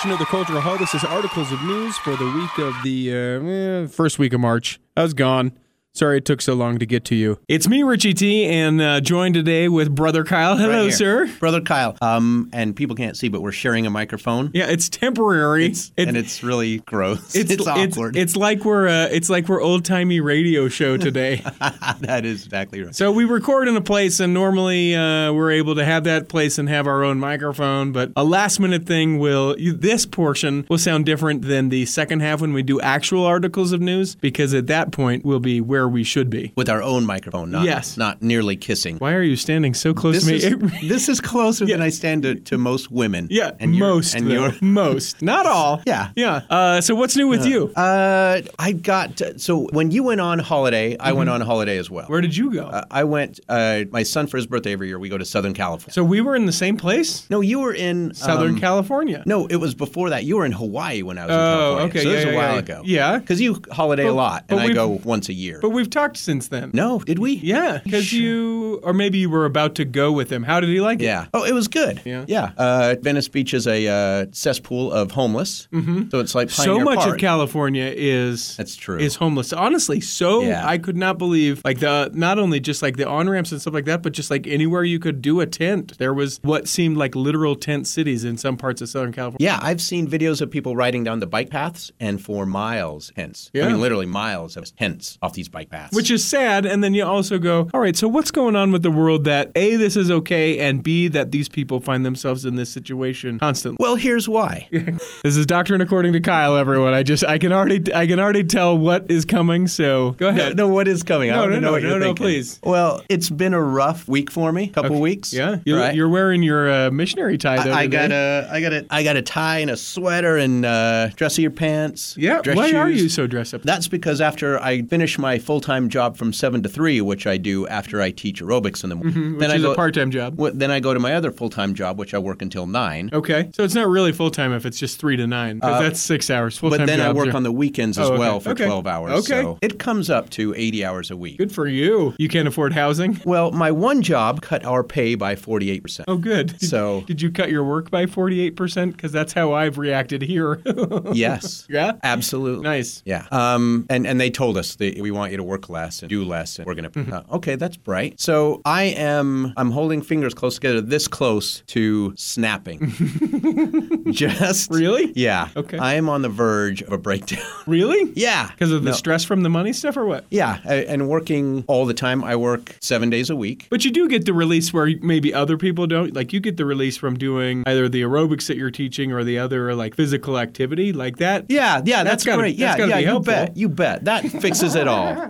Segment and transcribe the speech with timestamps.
[0.00, 0.78] edition of the Cultural Hall.
[0.78, 4.40] This is articles of news for the week of the uh, eh, first week of
[4.40, 4.80] March.
[4.96, 5.52] I was gone.
[5.92, 7.40] Sorry it took so long to get to you.
[7.48, 10.56] It's me, Richie T, and uh, joined today with brother Kyle.
[10.56, 11.28] Hello, Right sir.
[11.40, 11.96] Brother Kyle.
[12.00, 14.52] Um, and people can't see, but we're sharing a microphone.
[14.54, 15.66] Yeah, it's temporary.
[15.66, 17.34] It's, and it's really gross.
[17.34, 18.16] It's, awkward.
[18.16, 21.42] It's, like we're uh, it's like we're old timey radio show today.
[22.00, 22.94] that is exactly right.
[22.94, 26.58] so we record in a place, and normally uh, we're able to have that place
[26.58, 27.90] and have our own microphone.
[27.90, 32.20] But a last minute thing will you, this portion will sound different than the second
[32.20, 35.79] half when we do actual articles of news because at that point we'll be where
[35.88, 36.52] we should be.
[36.56, 37.96] With our own microphone, not, Yes.
[37.96, 38.96] not nearly kissing.
[38.98, 40.66] Why are you standing so close This to me?
[40.82, 43.28] is, this is closer than I stand to, to most women.
[43.30, 44.14] yeah, and most.
[44.14, 45.82] And you're, most, not all.
[45.86, 46.10] Yeah.
[46.16, 46.42] yeah.
[46.50, 47.72] Uh, so what's new with you?
[47.76, 52.04] uh, I got so when you went on holiday, I went on holiday as well.
[52.04, 52.12] Mm-hmm.
[52.12, 52.64] Where did you go?
[52.66, 53.40] Uh, I went.
[53.48, 54.98] Uh, my son for his birthday every year.
[54.98, 55.92] We go to Southern California.
[55.92, 59.22] so we were in the same place, no, you were in Southern um, California.
[59.26, 60.24] No, it was before that.
[60.24, 61.88] You were in Hawaii when I was in Oh, California.
[61.88, 62.58] okay, So yeah, this was yeah, a while yeah.
[62.58, 62.82] ago.
[62.84, 63.18] Yeah.
[63.18, 65.58] Because you holiday But- a lot, and I go once a year.
[65.60, 66.70] But we've talked since then.
[66.74, 67.32] no, did we?
[67.34, 70.42] Yeah, because you, or maybe you were about to go with him.
[70.42, 71.04] How did he like it?
[71.04, 71.26] Yeah.
[71.34, 72.00] Oh, it was good.
[72.04, 72.24] Yeah.
[72.28, 72.52] Yeah.
[72.56, 75.68] Uh, Venice Beach is a uh, cesspool of homeless.
[75.72, 76.10] Mm-hmm.
[76.10, 77.14] So it's like So much Park.
[77.14, 78.98] of California is That's true.
[78.98, 79.52] is homeless.
[79.52, 80.66] Honestly, so Yeah.
[80.66, 83.74] I could not believe like the not only just like the on ramps and stuff
[83.74, 85.98] like that, but just like anywhere you could do a tent.
[85.98, 89.36] There was what seemed like literal tent cities in some parts of Southern California.
[89.44, 93.50] Yeah, I've seen videos of people riding down the bike paths and for miles hence.
[93.52, 93.66] Yeah.
[93.66, 95.94] I mean, literally miles of tents off these bike paths.
[95.94, 97.96] Which is sad, and then you also go, all right.
[97.96, 101.32] So what's going on with the world that a this is okay, and b that
[101.32, 103.76] these people find themselves in this situation constantly.
[103.80, 104.68] well, here's why.
[105.22, 106.56] This is Doctrine According to Kyle.
[106.56, 109.66] Everyone, I just I can already I can already tell what is coming.
[109.66, 110.56] So go ahead.
[110.56, 111.30] no, what is coming?
[111.30, 112.58] No, no, no, no, no, please.
[112.62, 114.68] Well, it's been a rough week for me.
[114.68, 115.32] Couple weeks.
[115.32, 115.94] Yeah, you're, right?
[115.94, 117.62] you're wearing your uh, missionary tie.
[117.62, 120.36] Though, I, I got a, I got a, I got a tie and a sweater
[120.36, 122.16] and uh, dressier pants.
[122.16, 123.02] Yeah, dress why are shoes.
[123.02, 123.62] you so dressed up?
[123.62, 127.36] That's because after I finish my full time job from seven to three, which I
[127.36, 129.74] do after I teach aerobics in the morning, Mm-hmm, which then I is go a
[129.74, 130.38] part-time job.
[130.38, 133.10] Well, then I go to my other full time job, which I work until nine.
[133.12, 136.00] Okay, so it's not really full time if it's just three to nine, because that's
[136.00, 136.56] six hours.
[136.56, 137.08] Full Uh, But then job.
[137.08, 137.34] I work yeah.
[137.36, 138.18] on the weekends as Oh, okay.
[138.20, 138.64] well for Okay.
[138.66, 139.10] 12 hours.
[139.28, 139.42] Okay.
[139.42, 141.38] So it comes up to 80 hours a week.
[141.38, 142.14] Good for you.
[142.16, 143.20] You can't afford housing.
[143.24, 146.04] Well, my one job cut our pay by 48%.
[146.06, 146.58] Oh, good.
[146.58, 148.96] Did, So- did you cut your work by forty eight percent?
[148.96, 150.60] Because that's how I've reacted here.
[151.12, 151.66] Yes.
[151.68, 151.92] yeah.
[152.04, 152.62] Absolutely.
[152.62, 153.02] Nice.
[153.04, 153.26] Yeah.
[153.32, 156.24] Um, and, and they told us that we want you to work less and do
[156.24, 156.90] less, and we're going to.
[156.90, 157.12] Mm-hmm.
[157.12, 158.20] Uh, okay, that's bright.
[158.20, 159.52] So I am.
[159.56, 162.90] I'm holding fingers close together, this close to snapping.
[164.12, 165.12] Just Really?
[165.14, 165.48] Yeah.
[165.56, 165.78] Okay.
[165.78, 167.40] I am on the verge of a breakdown.
[167.66, 168.10] Really?
[168.16, 168.48] yeah.
[168.50, 168.96] Because of the No.
[168.96, 170.24] stress from the money stuff, or what?
[170.30, 172.24] Yeah, a- and working all the time.
[172.24, 173.68] I work seven days a week.
[173.70, 176.14] But you do get the release where maybe other people don't.
[176.14, 179.38] Like you get the release from doing either the aerobics that you're teaching or the
[179.38, 181.44] other like physical activity like that.
[181.48, 182.58] Yeah, yeah, That's that's, gotta- great.
[182.58, 183.56] that's yeah, yeah, you bet.
[183.56, 184.04] You bet.
[184.06, 185.14] That fixes it all.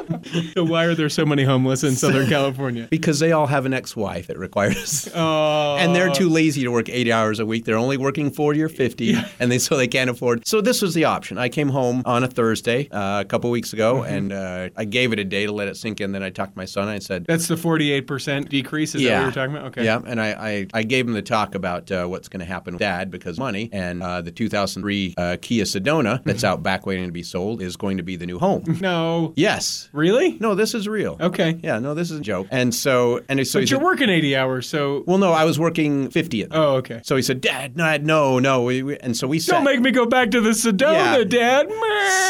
[0.53, 2.87] So why are there so many homeless in Southern California?
[2.89, 6.89] Because they all have an ex-wife that requires Oh, and they're too lazy to work
[6.89, 7.65] 80 hours a week.
[7.65, 10.45] They're only working 40 or 50, and they so they can't afford.
[10.47, 11.37] So this was the option.
[11.37, 14.13] I came home on a Thursday uh, a couple weeks ago, Mm-hmm.
[14.13, 16.11] and uh, I gave it a day to let it sink in.
[16.11, 18.95] Then I talked to my son and I said, That's the 48% decrease.
[18.95, 19.23] Is that what yeah.
[19.23, 19.67] you're talking about?
[19.67, 19.85] Okay.
[19.85, 22.73] Yeah, and I, I, I gave him the talk about uh, what's going to happen
[22.75, 26.45] with Dad because money and uh, the 2003 uh, Kia Sedona that's Mm-hmm.
[26.53, 28.63] out back waiting to be sold is going to be the new home.
[28.81, 29.33] No.
[29.35, 29.89] yes.
[29.93, 30.10] Really?
[30.39, 31.17] No, this is real.
[31.19, 31.59] Okay.
[31.63, 32.47] Yeah, no, this is a joke.
[32.51, 35.03] And so, and so But you're said, working 80 hours, so.
[35.07, 36.47] well, no, I was working 50 at.
[36.51, 37.01] Oh, okay.
[37.03, 38.63] So he said, Dad, no, no, no.
[38.63, 39.53] We- we- And so we sat.
[39.55, 41.23] Don't make me go back to the Sedona, Yeah.
[41.23, 41.69] Dad.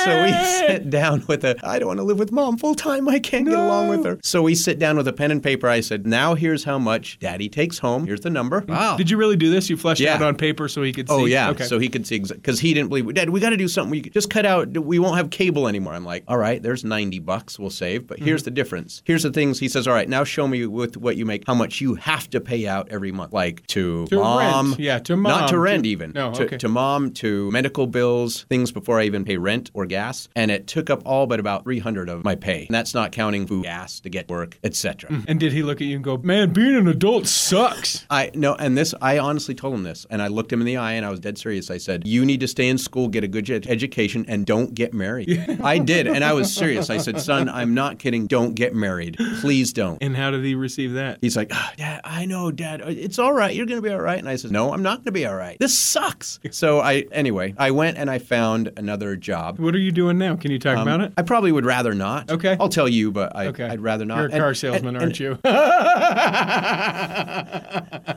[0.06, 3.08] so we sit down with a, I don't want to live with mom full time.
[3.10, 4.20] I can't get along with her.
[4.24, 5.68] So we sit down with a pen and paper.
[5.68, 8.06] I said, now here's how much daddy takes home.
[8.06, 8.64] Here's the number.
[8.68, 8.98] Wow.
[8.98, 9.70] Did you really do this?
[9.70, 10.16] You fleshed it Yeah.
[10.16, 11.24] out on paper so he could oh, see?
[11.24, 11.64] Oh yeah, Okay.
[11.66, 13.14] so he could see exactly because he didn't believe.
[13.14, 13.92] Dad, we got to do something.
[13.92, 14.70] We just cut out.
[14.78, 15.94] We won't have cable anymore.
[15.94, 18.26] I'm like, all right, there's ninety bucks we'll save, but Mm-hmm.
[18.26, 19.02] here's the difference.
[19.06, 19.60] Here's the things.
[19.60, 22.30] He says, all right, now show me with what you make, how much you have
[22.32, 24.80] to pay out every month, like to, To mom, rent.
[24.80, 26.58] Yeah, to mom, not to to- rent even, No, to, okay.
[26.58, 30.68] to mom, to medical bills, things before I even pay rent or gas, and it
[30.68, 32.66] took up all but about three hundred of my pay.
[32.68, 35.24] And that's not counting food, gas to get work, etc.
[35.28, 38.06] and did he look at you and go, man, being an adult sucks?
[38.10, 40.78] I no, and this I honestly told him this, and I looked him in the
[40.78, 41.70] eye, and I was dead serious.
[41.72, 44.94] I said, "You need to stay in school, get a good education, and don't get
[44.94, 46.90] married." I did, and I was serious.
[46.90, 48.28] I said, "Son, I'm not kidding.
[48.28, 51.20] Don't get married, please don't." And how did he receive that?
[51.22, 52.82] He's like, "Ah, "Dad, I know, Dad.
[52.86, 53.56] It's all right.
[53.56, 55.36] You're gonna be all right." And I said, "No, I'm not going to be all
[55.36, 55.58] right.
[55.60, 56.40] This sucks.
[56.52, 59.58] So I anyway, I went and I found another job.
[59.60, 60.36] What are you doing now?
[60.36, 61.14] Can you talk Um, about it?
[61.18, 62.30] I probably would rather not.
[62.30, 62.58] Okay.
[62.60, 63.66] I'll tell you, but I, Okay.
[63.66, 64.18] I'd rather not.
[64.18, 65.38] You're a And- car salesman, and- aren't you?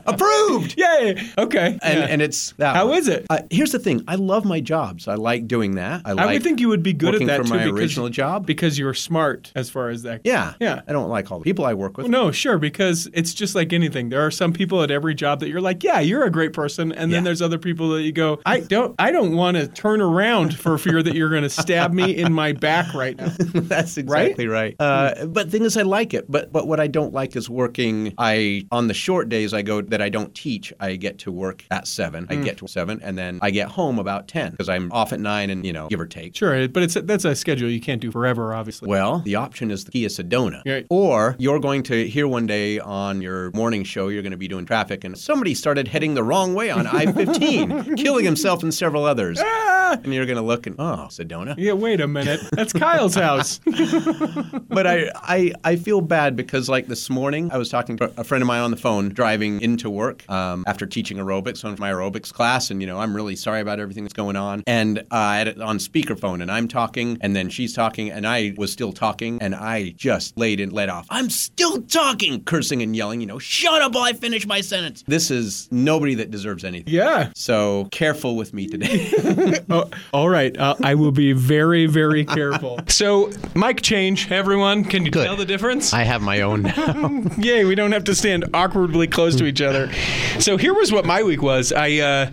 [0.05, 0.75] Approved.
[0.77, 1.17] Yay.
[1.37, 1.79] Okay.
[1.81, 2.05] And, Yeah.
[2.09, 2.75] and it's that.
[2.75, 2.97] How one.
[2.99, 3.25] is it?
[3.29, 4.03] Uh, here's the thing.
[4.07, 5.07] I love my jobs.
[5.07, 6.01] I like doing that.
[6.05, 8.45] I, I like would think you would be good at that too my original job.
[8.45, 10.21] because you're smart as far as that.
[10.23, 10.53] Yeah.
[10.59, 10.81] Yeah.
[10.87, 12.05] I don't like all the people I work with.
[12.05, 14.09] Well, no, sure, because it's just like anything.
[14.09, 16.91] There are some people at every job that you're like, yeah, you're a great person,
[16.91, 17.25] and then Yeah.
[17.25, 20.77] there's other people that you go, I don't, I don't want to turn around for
[20.77, 23.31] fear that you're going to stab me in my back right now.
[23.53, 24.75] That's exactly right.
[24.79, 26.29] Uh, but thing is, I like it.
[26.29, 28.13] But but what I don't like is working.
[28.17, 30.73] I on the short days I go that I don't teach.
[30.79, 32.27] I get to work at seven.
[32.29, 35.19] I get to seven, and then I get home about ten because I'm off at
[35.19, 36.35] nine, and you know, give or take.
[36.35, 38.89] Sure, but it's that's a schedule you can't do forever, obviously.
[38.89, 40.61] Well, the option is the Kia Sedona.
[40.65, 40.85] Right.
[40.89, 44.47] Or you're going to hear one day on your morning show, you're going to be
[44.47, 48.73] doing traffic, and somebody started heading the wrong way on I 15, killing himself and
[48.73, 49.39] several others.
[49.41, 49.99] Ah!
[50.03, 51.55] And you're going to look and, oh, Sedona.
[51.57, 52.39] Yeah, wait a minute.
[52.51, 53.59] That's Kyle's house.
[54.67, 58.23] But I, I, I feel bad because, like this morning, I was talking to a
[58.25, 61.91] friend of mine on the phone driving into work um, after teaching aerobics on my
[61.91, 62.71] aerobics class.
[62.71, 64.63] And, you know, I'm really sorry about everything that's going on.
[64.67, 68.27] And uh, I had it on speakerphone, and I'm talking, and then she's talking, and
[68.27, 71.07] I was still talking, and I just laid and let off.
[71.09, 75.03] I'm still talking, cursing and yelling, you know, shut up while I finish my sentence.
[75.07, 76.93] This is nobody that deserves anything.
[76.93, 77.31] Yeah.
[77.35, 79.11] So careful with me today.
[79.69, 80.55] Oh, all right.
[80.57, 82.79] Uh, I will be very, very careful.
[82.95, 84.83] So, mic change, everyone.
[84.85, 85.25] Can you Good.
[85.25, 85.91] tell the difference?
[85.93, 87.23] I have my own now.
[87.37, 89.91] Yay, we don't have to stand awkwardly close to each other.
[90.39, 91.73] So here was what my week was.
[91.73, 92.31] I uh,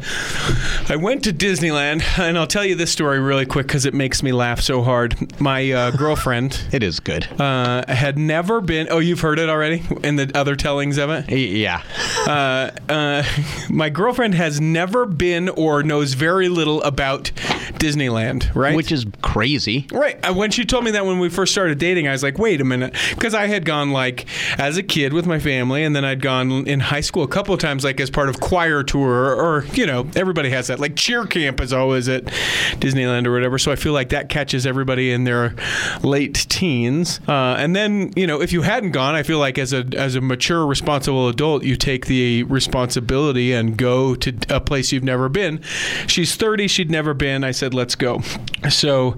[0.89, 4.23] I went to Disneyland, and I'll tell you this story really quick because it makes
[4.23, 5.41] me laugh so hard.
[5.41, 7.27] My uh, girlfriend it is good.
[7.41, 8.89] uh, had never been.
[8.91, 11.31] Oh, you've heard it already in the other tellings of it.
[11.31, 11.83] Yeah.
[12.27, 13.23] Uh, uh,
[13.69, 17.25] my girlfriend has never been or knows very little about
[17.75, 18.55] Disneyland.
[18.55, 18.77] Right.
[18.77, 19.87] Which is crazy.
[19.91, 20.19] Right.
[20.25, 22.61] Uh, When she told me that when we first started dating, I was like, wait
[22.61, 22.95] a minute.
[23.11, 24.27] Because I had gone, like,
[24.59, 27.55] as a kid with my family, and then I'd gone in high school a couple
[27.55, 30.79] of times, like, as part of choir tour, or, you know, everybody has that.
[30.81, 32.25] Like, cheer camp is always at
[32.79, 33.59] Disneyland or whatever.
[33.59, 35.55] So I feel like that catches everybody in their
[36.03, 37.19] late teens.
[37.27, 40.15] Uh, and then, you know, if you hadn't gone, I feel like as a, as
[40.15, 45.29] a mature, responsible adult, you take the responsibility and go to a place you've never
[45.29, 45.61] been.
[46.07, 47.43] She's 30, she'd never been.
[47.43, 48.21] I said, let's go.
[48.69, 49.17] So,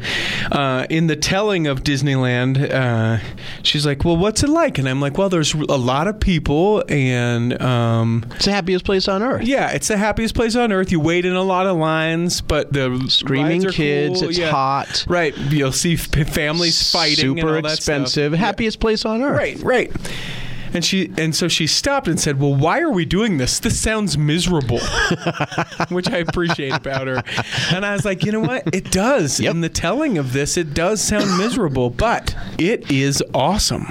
[0.53, 3.19] uh, in the telling of Disneyland, uh,
[3.63, 6.83] she's like, "Well, what's it like?" And I'm like, "Well, there's a lot of people,
[6.89, 9.45] and um, It's the happiest place on earth.
[9.45, 10.91] yeah, it's the happiest place on earth.
[10.93, 14.31] You wait in a lot of lines, but the Screaming kids, cool.
[14.31, 14.51] it's Yeah.
[14.51, 15.05] hot.
[15.09, 17.73] Right, you'll see families fighting, Super stuff.
[17.73, 18.33] expensive.
[18.33, 19.37] Happiest place on earth.
[19.37, 19.93] Right, right.
[20.73, 23.61] And she and so she stopped and said, "Well, why are we doing this?
[23.61, 24.81] This sounds miserable,"
[25.91, 27.23] which I appreciate about her.
[27.73, 28.75] And I was like, "You know what?
[28.75, 29.39] It does.
[29.39, 29.55] Yep.
[29.55, 33.87] In the telling of this, it does sound miserable, but it is awesome."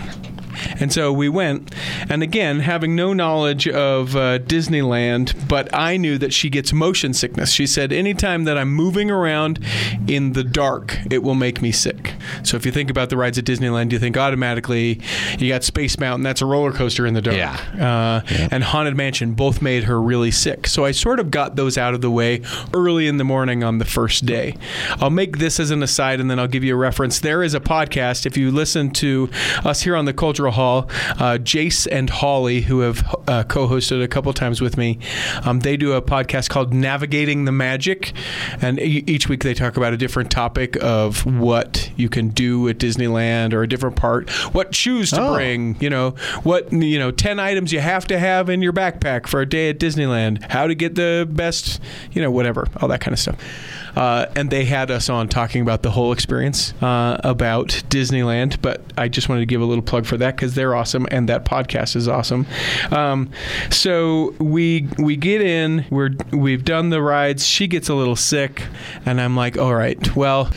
[0.79, 1.73] And so we went,
[2.09, 7.13] and again, having no knowledge of uh, Disneyland, but I knew that she gets motion
[7.13, 7.51] sickness.
[7.51, 9.59] She said, anytime that I'm moving around
[10.07, 12.13] in the dark, it will make me sick.
[12.43, 14.99] So if you think about the rides at Disneyland, you think automatically
[15.39, 17.37] you got Space Mountain, that's a roller coaster in the dark.
[17.37, 18.21] Yeah.
[18.23, 20.67] Uh, And Haunted Mansion both made her really sick.
[20.67, 22.41] So I sort of got those out of the way
[22.73, 24.55] early in the morning on the first day.
[24.99, 27.19] I'll make this as an aside and then I'll give you a reference.
[27.19, 28.25] There is a podcast.
[28.25, 29.29] If you listen to
[29.63, 30.87] us here on the Cultural Hall,
[31.19, 34.99] uh, Jace and Holly, who have uh, co hosted a couple times with me,
[35.43, 38.13] um, they do a podcast called Navigating the Magic.
[38.61, 42.67] And e- each week they talk about a different topic of what you can do
[42.69, 45.33] at Disneyland or a different part, what shoes to Oh.
[45.35, 46.11] bring, you know,
[46.43, 49.69] what, you know, 10 items you have to have in your backpack for a day
[49.69, 51.79] at Disneyland, how to get the best,
[52.11, 53.37] you know, whatever, all that kind of stuff.
[53.95, 58.61] Uh, and they had us on talking about the whole experience uh, about Disneyland.
[58.61, 61.29] But I just wanted to give a little plug for that because they're awesome and
[61.29, 62.45] that podcast is awesome.
[62.91, 63.29] Um,
[63.69, 67.45] so we we get in, we're we've done the rides.
[67.45, 68.63] She gets a little sick,
[69.05, 70.51] and I'm like, all right, well,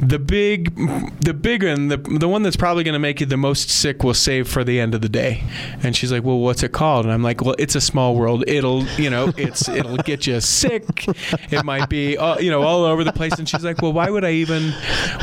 [0.00, 0.74] the big
[1.20, 4.02] the big one, the the one that's probably going to make you the most sick,
[4.02, 5.42] we'll save for the end of the day.
[5.82, 7.04] And she's like, well, what's it called?
[7.06, 8.44] And I'm like, well, it's a small world.
[8.46, 11.06] It'll you know, it's it'll get you sick.
[11.50, 13.32] It might be, uh, you know, all all over the place.
[13.38, 14.72] And she's like, well, why would I even,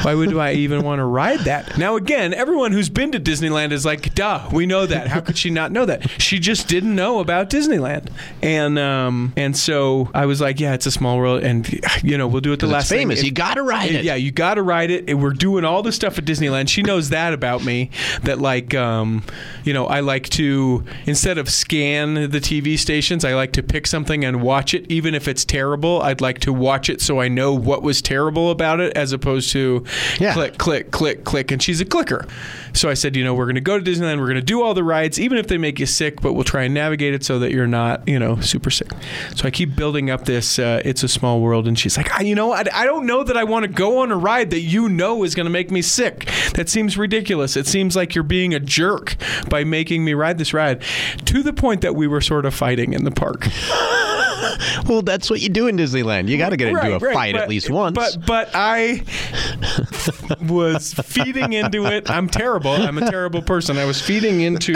[0.01, 1.77] why would I even want to ride that?
[1.77, 5.07] Now, again, everyone who's been to Disneyland is like, duh, we know that.
[5.07, 6.09] How could she not know that?
[6.21, 8.09] She just didn't know about Disneyland.
[8.41, 11.43] And, um, and so I was like, yeah, it's a small world.
[11.43, 11.67] And,
[12.03, 12.99] you know, we'll do it the last it's thing.
[12.99, 13.19] famous.
[13.19, 14.03] If- You gotta ride it.
[14.03, 15.17] Yeah, you got to ride it.
[15.17, 16.69] We're doing all the stuff at Disneyland.
[16.69, 17.89] She knows that about me.
[18.23, 19.23] That like, um,
[19.63, 23.87] you know, I like to instead of scan the TV stations, I like to pick
[23.87, 26.01] something and watch it, even if it's terrible.
[26.01, 29.51] I'd like to watch it so I know what was terrible about it, as opposed
[29.51, 29.83] to
[30.19, 30.33] Yeah.
[30.33, 31.51] click, click, click, click.
[31.51, 32.25] And she's a clicker.
[32.73, 34.19] So I said, you know, we're going to go to Disneyland.
[34.19, 36.43] We're going to do all the rides, even if they make you sick, but we'll
[36.43, 38.91] try and navigate it so that you're not, you know, super sick.
[39.35, 40.59] So I keep building up this.
[40.59, 43.23] Uh, it's a small world, and she's like, "Ah, you know, I, I don't know
[43.23, 45.71] that I want to go on a ride that you know is going to make
[45.71, 46.29] me sick.
[46.53, 47.57] That seems ridiculous.
[47.57, 49.15] It seems like you're being a jerk
[49.49, 50.81] by making me ride this ride,
[51.25, 53.47] to the point that we were sort of fighting in the park.
[54.87, 56.27] Well, that's what you do in Disneyland.
[56.29, 57.95] You got to get into a Right, right, fight but- at least once.
[57.95, 59.03] But but I
[60.41, 62.09] was feeding into it.
[62.09, 62.71] I'm terrible.
[62.71, 63.77] I'm a terrible person.
[63.77, 64.73] I was feeding into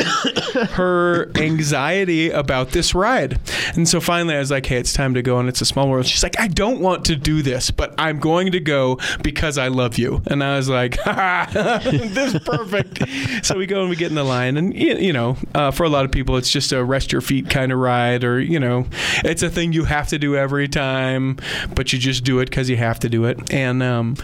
[0.74, 3.40] her anxiety about this ride.
[3.76, 5.90] And so finally I was like, hey, it's time to go and it's a small
[5.90, 6.06] world.
[6.06, 9.68] She's like, I don't want to do this, but I'm going to go because I
[9.70, 10.22] love you.
[10.28, 13.04] And I was like, "Ha, this is perfect.
[13.46, 14.58] so we go and we get in the line.
[14.58, 17.22] And, y- you know, uh, for a lot of people, it's just a rest your
[17.22, 18.86] feet kind of ride or, you know,
[19.24, 21.38] it's a thing you have to do every time,
[21.76, 23.54] but you just do it because you have to do it.
[23.54, 24.16] And, um,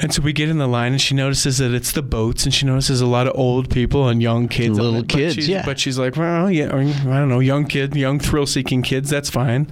[0.00, 2.54] and so we get in the line, and she notices that it's the boats, and
[2.54, 4.78] she notices a lot of old people and young kids.
[4.78, 5.08] Little it.
[5.08, 5.62] Kids, she's- yeah.
[5.64, 9.10] But she's like, well, yeah, or, I don't know, young kid, young thrill-seeking kids.
[9.10, 9.66] That's fine.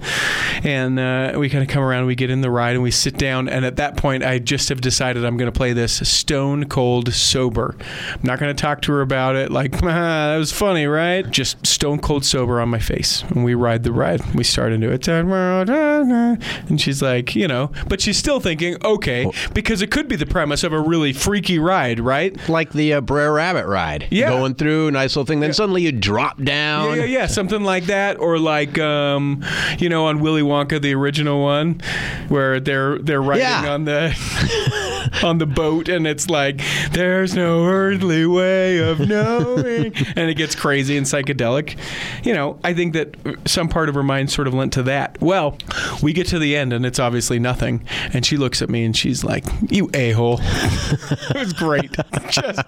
[0.63, 3.17] And uh, we kind of come around, we get in the ride, and we sit
[3.17, 3.49] down.
[3.49, 7.11] And at that point, I just have decided I'm going to play this stone cold
[7.13, 7.75] sober.
[7.79, 9.51] I'm not going to talk to her about it.
[9.51, 9.87] Like, ah,
[10.31, 11.27] that was funny, right?
[11.29, 13.23] Just stone cold sober on my face.
[13.29, 14.21] And we ride the ride.
[14.35, 19.81] We start into it, and she's like, you know, but she's still thinking, okay, because
[19.81, 22.37] it could be the premise of a really freaky ride, right?
[22.49, 24.07] like the uh, Brer Rabbit ride.
[24.11, 24.29] Yeah.
[24.29, 25.39] Going through, a nice little thing.
[25.39, 26.89] Then suddenly you drop down.
[26.89, 29.43] Yeah, yeah, yeah, something like that, or like, um,
[29.79, 31.81] you know, on Willy Wonka, the original one,
[32.27, 33.73] where they're they're riding Yeah.
[33.73, 40.29] on the on the boat, and it's like, there's no earthly way of knowing, and
[40.29, 41.77] it gets crazy and psychedelic.
[42.23, 43.15] You know, I think that
[43.45, 45.19] some part of her mind sort of lent to that.
[45.21, 45.57] Well,
[46.01, 48.95] we get to the end, and it's obviously nothing, and she looks at me and
[48.95, 51.91] she's like, "You a hole." it was great.
[52.29, 52.61] Just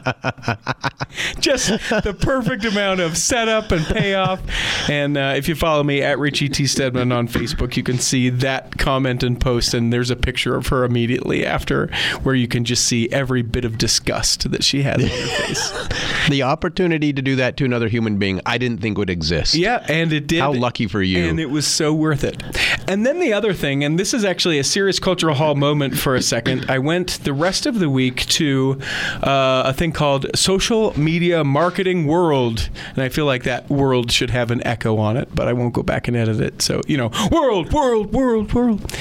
[1.40, 1.68] just
[2.04, 4.42] the perfect amount of setup and payoff.
[4.90, 6.66] And uh, if you follow me at Richie T.
[6.66, 9.74] Steadman on Facebook, you can see that comment and post.
[9.74, 11.88] And there's a picture of her immediately after
[12.24, 15.08] where you can just see every bit of disgust that she had on her
[15.46, 15.90] face.
[16.30, 19.54] The opportunity to do that to another human being, I didn't think would exist.
[19.54, 20.40] Yeah, and it did.
[20.40, 21.26] How lucky for you.
[21.26, 22.42] And it was so worth it.
[22.88, 26.16] And then the other thing, and this is actually a serious cultural hall moment for
[26.16, 26.70] a second.
[26.70, 28.80] I went the rest of the week to
[29.22, 32.70] uh, a thing called Social Media Marketing World.
[32.96, 35.74] And I feel like that world should have an echo on it, but I won't
[35.74, 36.62] go back and edit it.
[36.62, 38.96] So, you know, world, world, world, world.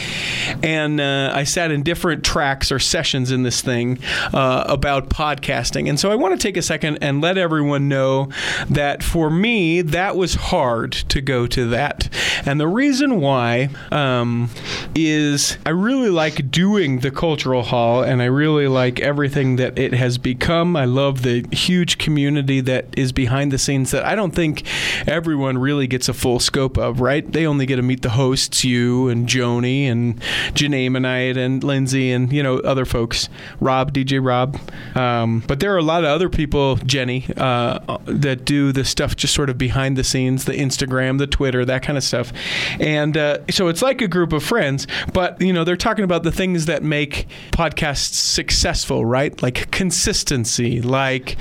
[0.62, 3.98] And uh, I sat in different tracks or sessions in this thing
[4.32, 5.88] uh, about podcasting.
[5.88, 8.28] And so I want to take a second and let everyone know
[8.70, 12.08] that for me, that was hard to go to that.
[12.46, 14.48] And the reason why um,
[14.94, 19.92] is I really like doing the cultural hall and I really like everything that it
[19.94, 20.76] has become.
[20.76, 24.62] I love the huge community that is behind the scenes that I don't think
[25.08, 27.28] everyone really gets a full scope of, right?
[27.32, 30.20] They only get to meet the hosts, you and Joni and
[30.54, 33.28] Janae Manite and Lindsay and, you know, other folks,
[33.58, 34.56] Rob, DJ Rob.
[34.94, 39.16] Um, but there are a lot of other people, Jenny, uh, that do the stuff
[39.16, 42.32] just sort of behind the scenes, the Instagram, the Twitter, that kind of stuff.
[42.80, 46.22] And uh, so it's like a group of friends, but, you know, they're talking about
[46.22, 49.40] the things that make podcasts successful, right?
[49.42, 51.36] Like consistency, like,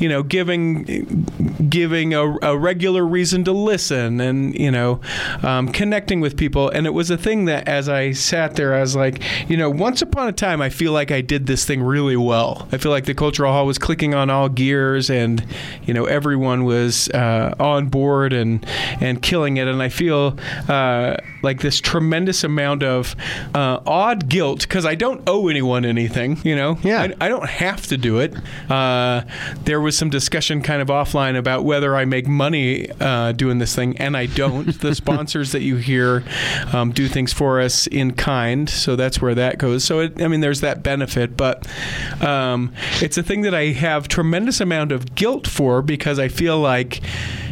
[0.00, 1.26] you know, giving
[1.68, 5.00] giving a, a regular reason to listen and, you know,
[5.42, 6.68] um, connecting with people.
[6.68, 9.70] And it was a thing that as I sat there, I was like, you know,
[9.70, 12.68] once upon a time, I feel like I did this thing really well.
[12.72, 15.44] I feel like the cultural hall was clicking on all gears and,
[15.84, 18.64] you know, everyone was uh, on board and,
[19.00, 19.68] and killing it.
[19.68, 20.36] And I feel
[20.68, 23.14] uh, like this tremendous amount of
[23.54, 26.76] uh, odd guilt because I don't owe anyone anything, you know?
[26.82, 27.02] Yeah.
[27.02, 28.34] I, I don't have to do it.
[28.68, 29.22] Uh,
[29.62, 33.76] there was some discussion kind of offline about whether I make money uh, doing this
[33.76, 34.78] thing, and I don't.
[34.80, 36.24] the sponsors that you hear
[36.72, 39.84] um, do things for us in kind, so that's where that goes.
[39.84, 41.64] So, it, I mean, there's that benefit, but
[42.20, 46.58] um, it's a thing that I have tremendous amount of guilt for because I feel
[46.58, 47.00] like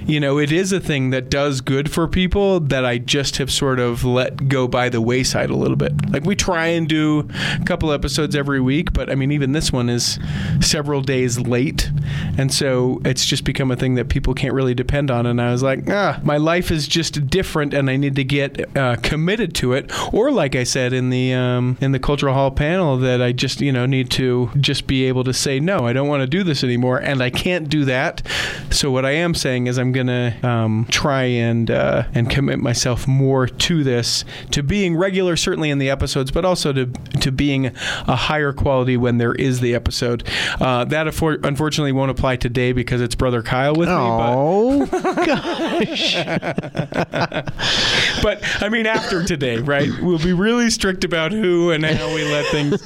[0.07, 3.51] you know, it is a thing that does good for people that I just have
[3.51, 5.93] sort of let go by the wayside a little bit.
[6.11, 7.29] Like we try and do
[7.61, 10.19] a couple episodes every week, but I mean, even this one is
[10.61, 11.91] several days late.
[12.39, 15.27] And so it's just become a thing that people can't really depend on.
[15.27, 18.77] And I was like, ah, my life is just different and I need to get
[18.77, 19.91] uh, committed to it.
[20.13, 23.61] Or like I said in the, um, in the Cultural Hall panel, that I just,
[23.61, 26.43] you know, need to just be able to say, no, I don't want to do
[26.43, 26.99] this anymore.
[26.99, 28.23] And I can't do that.
[28.71, 32.59] So what I am saying is I'm going to um, try and, uh, and commit
[32.59, 36.87] myself more to this, to being regular, certainly in the episodes, but also to,
[37.21, 40.23] to being a higher quality when there is the episode.
[40.61, 43.95] Uh, that affor- unfortunately won't apply today because it's brother Kyle with me.
[43.97, 44.87] Oh,
[45.27, 46.15] gosh.
[46.15, 47.53] But,
[48.23, 49.89] but I mean, after today, right?
[50.03, 52.83] We'll be really strict about who and how we let things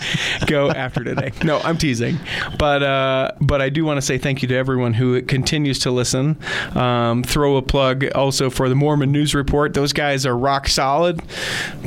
[0.47, 1.33] go after today.
[1.43, 2.19] No, I'm teasing,
[2.59, 5.91] but uh, but I do want to say thank you to everyone who continues to
[5.91, 6.39] listen.
[6.75, 9.75] Um, throw a plug also for the Mormon News Report.
[9.75, 11.23] Those guys are rock solid.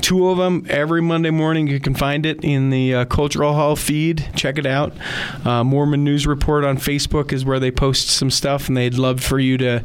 [0.01, 1.67] Two of them every Monday morning.
[1.67, 4.29] You can find it in the uh, Cultural Hall feed.
[4.35, 4.93] Check it out.
[5.45, 9.21] Uh, Mormon News Report on Facebook is where they post some stuff, and they'd love
[9.21, 9.83] for you to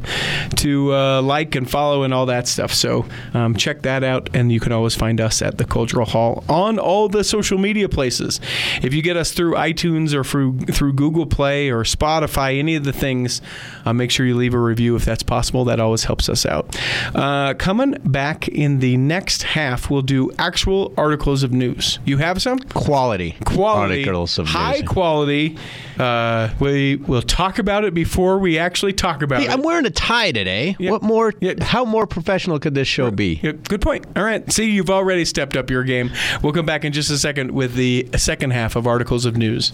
[0.57, 2.73] to uh, like and follow and all that stuff.
[2.73, 6.43] So um, check that out, and you can always find us at the Cultural Hall
[6.49, 8.39] on all the social media places.
[8.81, 12.83] If you get us through iTunes or through through Google Play or Spotify, any of
[12.83, 13.41] the things,
[13.85, 15.65] uh, make sure you leave a review if that's possible.
[15.65, 16.77] That always helps us out.
[17.13, 21.99] Uh, coming back in the next half, we'll do actual articles of news.
[22.05, 23.35] You have some Quality.
[23.43, 24.87] quality, Articles of high news.
[24.87, 25.57] quality.
[25.99, 29.51] Uh, we will talk about it before we actually talk about Hey, it.
[29.51, 30.75] I'm wearing a tie today.
[30.79, 30.91] Yeah.
[30.91, 31.33] What more?
[31.41, 31.55] Yeah.
[31.63, 33.39] How more professional could this show be?
[33.43, 34.05] Yeah, good point.
[34.15, 34.49] All right.
[34.51, 36.11] See, you've already stepped up your game.
[36.43, 39.73] We'll come back in just a second with the second half of articles of news.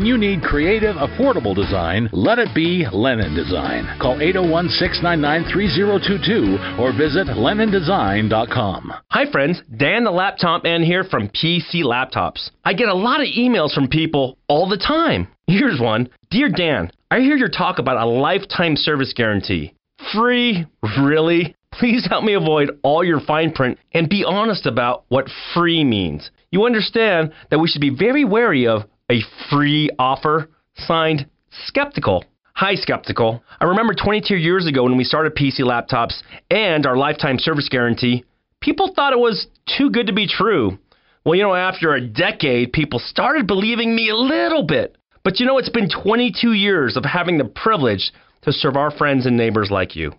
[0.04, 3.86] you need creative, affordable design, let it be Lennon Design.
[4.02, 8.94] Call 801 699 3022 or visit LennonDesign.com.
[9.12, 9.62] Hi, friends.
[9.78, 12.50] Dan the Laptop Man here from PC Laptops.
[12.64, 15.28] I get a lot of emails from people all the time.
[15.46, 19.76] Here's one Dear Dan, I hear your talk about a lifetime service guarantee.
[20.12, 20.66] Free?
[21.00, 21.56] Really?
[21.72, 26.32] Please help me avoid all your fine print and be honest about what free means.
[26.50, 30.50] You understand that we should be very wary of a free offer.
[30.78, 31.28] Signed,
[31.68, 32.24] Skeptical.
[32.56, 33.44] Hi, Skeptical.
[33.60, 38.24] I remember 22 years ago when we started PC Laptops and our lifetime service guarantee,
[38.62, 40.78] people thought it was too good to be true.
[41.24, 44.98] Well, you know, after a decade, people started believing me a little bit.
[45.24, 48.12] But you know, it's been 22 years of having the privilege
[48.44, 50.14] to serve our friends and neighbors like you.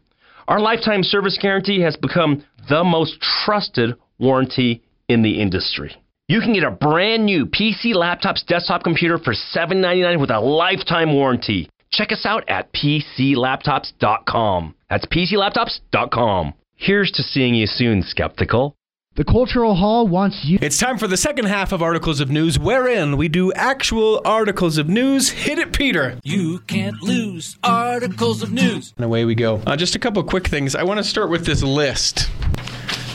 [0.49, 5.97] Our lifetime service guarantee has become the most trusted warranty in the industry.
[6.29, 11.15] You can get a brand new PC Laptops desktop computer for 799 with a lifetime
[11.15, 11.71] warranty.
[11.93, 14.75] Check us out at PCLaptops.com.
[14.91, 16.55] That's PCLaptops.com.
[16.75, 18.75] Here's to seeing you soon, skeptical.
[19.15, 20.59] The Cultural Hall wants you.
[20.61, 24.79] It's time for the second half of articles of news, wherein we do actual articles
[24.79, 25.31] of news.
[25.31, 26.19] Hit it, Peter.
[26.25, 28.93] You can't lose articles of news.
[28.97, 29.63] And away we go.
[29.65, 30.75] Uh, just a couple quick things.
[30.75, 32.29] I want to start with this list.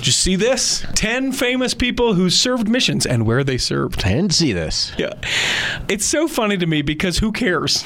[0.01, 0.83] Did you see this?
[0.95, 4.03] 10 famous people who served missions and where they served.
[4.03, 4.91] I didn't see this.
[4.97, 5.13] Yeah.
[5.87, 7.83] It's so funny to me because who cares?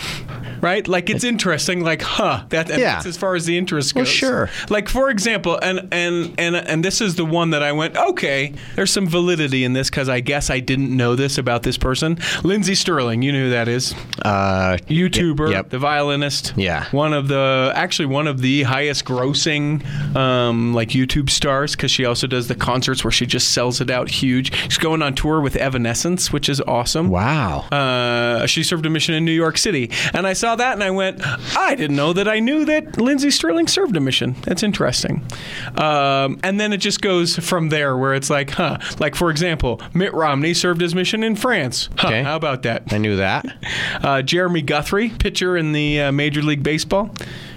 [0.66, 0.88] Right?
[0.88, 2.78] Like it's interesting like huh, that Yeah.
[2.96, 4.02] that's as far as the interest goes.
[4.06, 4.50] Well, sure.
[4.70, 8.52] Like for example, and and and and this is the one that I went, okay,
[8.76, 12.18] there's some validity in this cuz I guess I didn't know this about this person.
[12.44, 13.94] Lindsey Stirling, you know who that is?
[14.24, 15.70] Uh, YouTuber, yep.
[15.70, 16.54] the violinist.
[16.58, 16.86] Yeah.
[16.92, 22.06] One of the actually one of the highest grossing um, like YouTube stars because she
[22.06, 24.52] also does the concerts where she just sells it out huge.
[24.64, 27.10] She's going on tour with Evanescence, which is awesome.
[27.10, 27.60] wow.
[27.72, 30.92] Uh, she served a mission in New York City, and I saw that and I
[30.92, 31.22] went,
[31.58, 34.36] I didn't know that I knew that Lindsey Stirling served a mission.
[34.44, 35.24] That's interesting.
[35.78, 38.78] Um, and then it just goes from there, where it's like, huh?
[39.00, 41.90] Like for example, Mitt Romney served his mission in France.
[41.98, 42.24] Huh, Okay.
[42.24, 42.84] How about that?
[42.94, 43.46] I knew that.
[44.02, 47.10] Uh, Jeremy Guthrie, pitcher in the uh, Major League Baseball,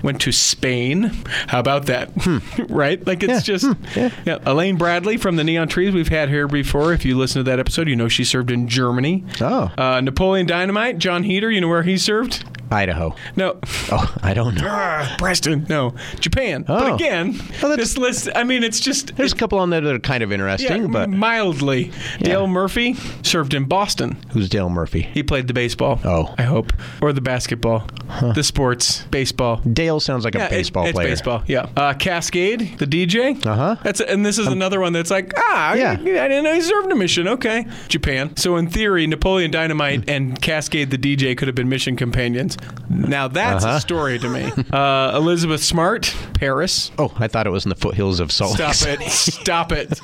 [0.02, 1.04] went to Spain.
[1.48, 2.10] How about that?
[2.68, 3.04] right?
[3.06, 4.38] Like it's just yeah.
[4.46, 6.92] Elaine Bradley from the Neon Trees we've had here before.
[6.92, 9.24] If you listen to that episode, you know she served in Germany.
[9.40, 9.70] Oh.
[9.76, 11.50] Uh, Napoleon Dynamite, Jon Heder.
[11.50, 12.44] You know where he served?
[12.70, 13.14] Idaho.
[13.34, 13.58] No.
[13.90, 14.66] Oh, I don't know.
[14.68, 15.64] Ah, Preston.
[15.70, 15.94] No.
[16.20, 16.64] Japan.
[16.64, 16.94] But Oh.
[16.96, 19.16] again, Well, this list, I mean, it's just.
[19.16, 21.92] There's a couple on there that are kind of yeah, interesting, but mildly.
[22.18, 24.18] Dale Murphy served in Boston.
[24.32, 25.00] who's Dale Murphy?
[25.14, 25.98] He played the baseball.
[26.04, 26.34] Oh.
[26.36, 26.74] I hope.
[27.00, 27.86] Or the basketball.
[28.34, 29.04] The sports.
[29.10, 29.56] Baseball.
[29.72, 31.08] Dale sounds like a Yeah, it- baseball it's player.
[31.08, 31.42] baseball.
[31.46, 31.62] Yeah.
[31.76, 33.44] Uh, Kaskade, the DJ.
[33.46, 33.76] Uh-huh.
[33.82, 35.92] That's and this is another one that's like ah Yeah.
[35.92, 35.96] I, I
[36.28, 37.26] didn't know he served a mission.
[37.28, 38.36] Okay, Japan.
[38.36, 42.56] So in theory, Napoleon Dynamite and Kaskade the DJ could have been mission companions.
[42.90, 43.76] Now that's Uh-huh.
[43.76, 44.52] a story to me.
[44.70, 46.90] Uh, Elizabeth Smart, Paris.
[46.98, 49.10] Oh, I thought it was in the foothills of Salt Lake Stop it!
[49.10, 50.00] Stop it!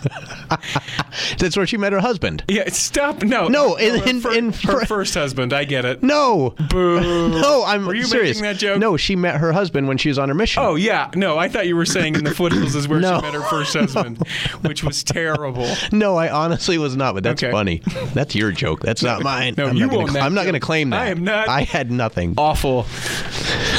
[1.39, 2.45] That's where she met her husband.
[2.49, 3.23] Yeah, stop!
[3.23, 5.53] No, No, in- her, in- fir- in her first husband.
[5.53, 6.03] I get it.
[6.03, 6.55] No.
[6.71, 6.95] Boo.
[7.45, 8.37] No, I'm Were you serious.
[8.39, 8.79] making that joke?
[8.79, 10.63] No, she met her husband when she was on her mission.
[10.63, 11.37] Oh yeah, no.
[11.39, 13.17] I thought you were saying in the foothills is where No.
[13.19, 14.19] she met her first husband,
[14.63, 15.69] which was terrible.
[15.93, 17.51] No, I honestly was not, but that's Okay.
[17.53, 17.83] funny.
[18.15, 18.81] That's your joke.
[18.81, 19.55] That's not mine.
[19.59, 21.01] No, I'm you not gonna, own cl- that I'm not going to claim that.
[21.01, 22.35] I am not- I had nothing.
[22.39, 22.87] awful.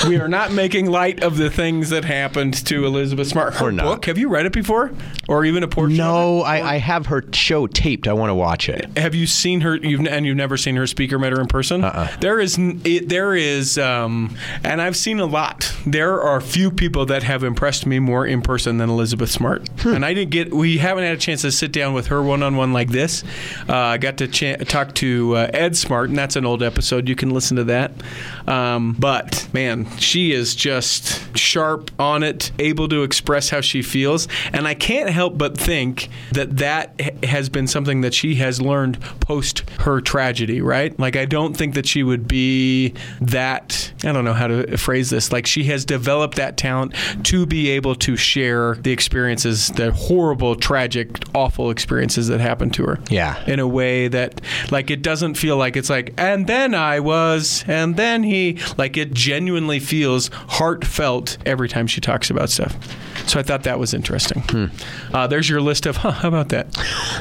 [0.07, 3.55] We are not making light of the things that happened to Elizabeth Smart.
[3.55, 3.83] Her We're not.
[3.85, 4.05] book.
[4.05, 4.91] Have you read it before,
[5.27, 5.97] or even a portion?
[5.97, 6.49] No, of it?
[6.49, 8.07] I, I have her show taped.
[8.07, 8.97] I want to watch it.
[8.97, 9.75] Have you seen her?
[9.75, 11.83] You've and you've never seen her speak or met her in person.
[11.83, 12.17] Uh-uh.
[12.19, 15.73] There is, it, there is, um, and I've seen a lot.
[15.85, 19.67] There are few people that have impressed me more in person than Elizabeth Smart.
[19.79, 19.95] Hmm.
[19.95, 20.53] And I didn't get.
[20.53, 23.23] We haven't had a chance to sit down with her one on one like this.
[23.67, 27.07] Uh, I got to cha- talk to uh, Ed Smart, and that's an old episode.
[27.09, 27.91] You can listen to that.
[28.47, 34.27] Um, but man, she is just sharp on it, able to express how she feels,
[34.53, 38.99] and I can't help but think that that has been something that she has learned
[39.19, 40.97] post her tragedy, right?
[40.99, 43.91] Like I don't think that she would be that.
[44.03, 45.31] I don't know how to phrase this.
[45.31, 50.55] Like she has developed that talent to be able to share the experiences, the horrible,
[50.55, 53.41] tragic, awful experiences that happened to her Yeah.
[53.47, 57.63] in a way that like it doesn't feel like it's like and then I was
[57.67, 58.34] and then he
[58.77, 62.75] like it genuinely feels heartfelt every time she talks about stuff.
[63.27, 64.69] So I thought that was interesting.
[65.13, 66.77] Uh, there's your list of huh, how about that?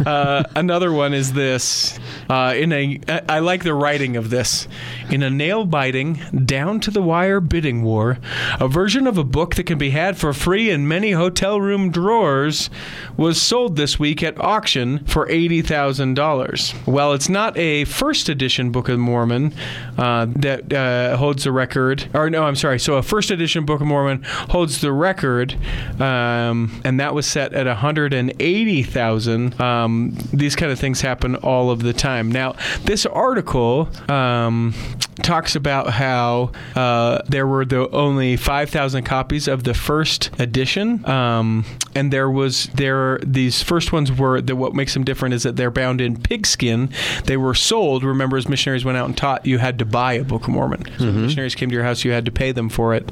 [0.07, 1.99] Uh, another one is this.
[2.29, 4.69] Uh, in a, I like the writing of this.
[5.11, 8.19] In a nail-biting, down-to-the-wire bidding war,
[8.61, 11.91] a version of a book that can be had for free in many hotel room
[11.91, 12.71] drawers
[13.17, 16.75] was sold this week at auction for eighty thousand dollars.
[16.87, 19.55] Well, it's not a first edition Book of Mormon
[19.97, 20.73] uh, that
[21.13, 22.79] uh, holds the record, or no, I'm sorry.
[22.79, 25.57] So a first edition Book of Mormon holds the record,
[26.01, 29.61] um, and that was set at one hundred and eighty thousand.
[29.61, 32.31] Um, these kind of things happen all of the time.
[32.31, 34.75] Now, this article um,
[35.23, 41.05] talks about how uh, there were the only five thousand copies of the first edition,
[41.09, 41.65] um,
[41.95, 45.57] and there was there these first ones were that what makes them different is that
[45.57, 46.91] they're bound in pigskin.
[47.25, 48.05] They were sold.
[48.05, 50.85] Remember, as missionaries went out and taught, you had to buy a Book of Mormon.
[50.99, 53.11] So when missionaries came to your house, you had to pay them for it.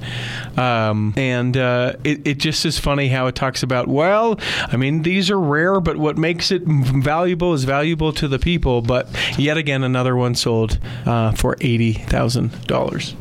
[0.59, 3.89] Um, and uh, it, it just is funny how it talks about.
[3.89, 8.39] Well, I mean, these are rare, but what makes it valuable is valuable to the
[8.39, 8.83] people.
[8.83, 13.15] But yet again, another one sold uh, for eighty thousand dollars.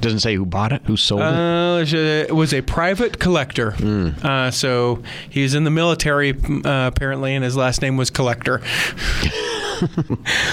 [0.00, 1.24] Doesn't say who bought it, who sold it.
[1.24, 3.74] Uh, there's it was a private collector.
[4.22, 8.58] Uh, so he was in the military uh, apparently, and his last name was Collector.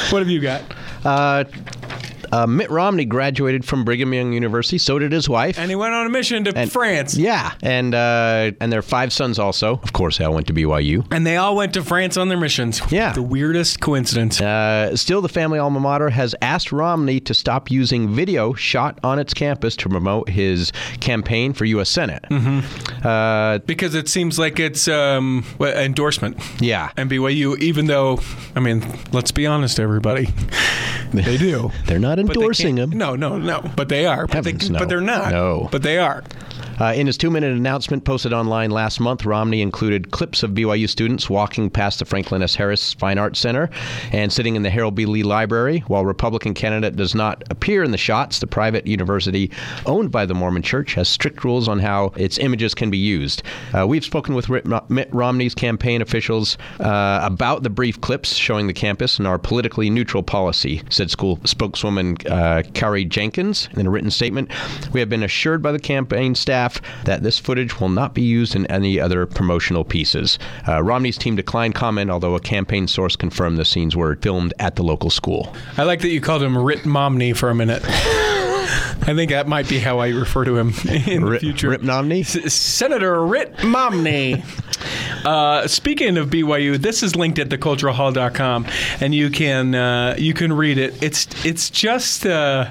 [0.10, 0.62] what have you got?
[2.32, 4.78] Uh, Mitt Romney graduated from Brigham Young University.
[4.78, 5.58] So did his wife.
[5.60, 7.15] And he went on a mission to And- France.
[7.17, 9.80] yeah, and uh, and their five sons also.
[9.84, 11.06] Of course, they all went to BYU.
[11.12, 12.82] And they all went to France on their missions.
[12.91, 13.13] Yeah.
[13.13, 14.39] The weirdest coincidence.
[14.41, 19.20] Uh, still, the family alma mater has asked Romney to stop using video shot on
[19.20, 21.89] its campus to promote his campaign for U.S.
[21.89, 22.24] Senate.
[22.30, 23.06] Mm-hmm.
[23.08, 26.38] Uh, because it seems like it's um, endorsement.
[26.60, 28.20] yeah, And BYU, even though,
[28.56, 30.30] I mean, let's be honest, everybody,
[31.13, 31.72] they do.
[31.88, 32.91] they're not endorsing him.
[32.91, 33.62] No, no, no.
[33.75, 34.27] But they are.
[34.27, 34.79] But, they, no.
[34.79, 35.31] but they're not.
[35.31, 35.69] No.
[35.71, 36.23] But they are.
[36.81, 40.89] Uh, in his two minute announcement posted online last month, Romney included clips of BYU
[40.89, 42.55] students walking past the Franklin S.
[42.55, 43.69] Harris Fine Arts Center
[44.12, 45.05] and sitting in the Harold B.
[45.05, 45.84] Lee Library.
[45.88, 49.51] While Republican candidate does not appear in the shots, the private university
[49.86, 53.43] owned by the Mormon Church has strict rules on how its images can be used.
[53.77, 54.49] Uh, we've spoken with
[54.89, 59.91] Mitt Romney's campaign officials uh, about the brief clips showing the campus and our politically
[59.91, 64.52] neutral policy, said school spokeswoman uh, Carrie Jenkins in a written statement.
[64.93, 68.56] We have been assured by the campaign staff that this footage will not be used
[68.56, 70.39] in any other promotional pieces.
[70.67, 74.76] Uh, Romney's team declined comment, although a campaign source confirmed the scenes were filmed at
[74.76, 75.54] the local school.
[75.78, 77.84] I like that you called him Rit Momney for a minute.
[79.02, 80.74] I think that might be how I refer to him
[81.08, 81.69] in the future.
[81.69, 82.21] Rip Romney?
[82.21, 84.43] S- Senator Rit Momney.
[85.24, 88.65] Uh, speaking of BYU, this is linked at theculturalhall.com,
[89.00, 91.04] and you can uh, you can read it.
[91.04, 92.26] It's it's just.
[92.26, 92.67] Uh,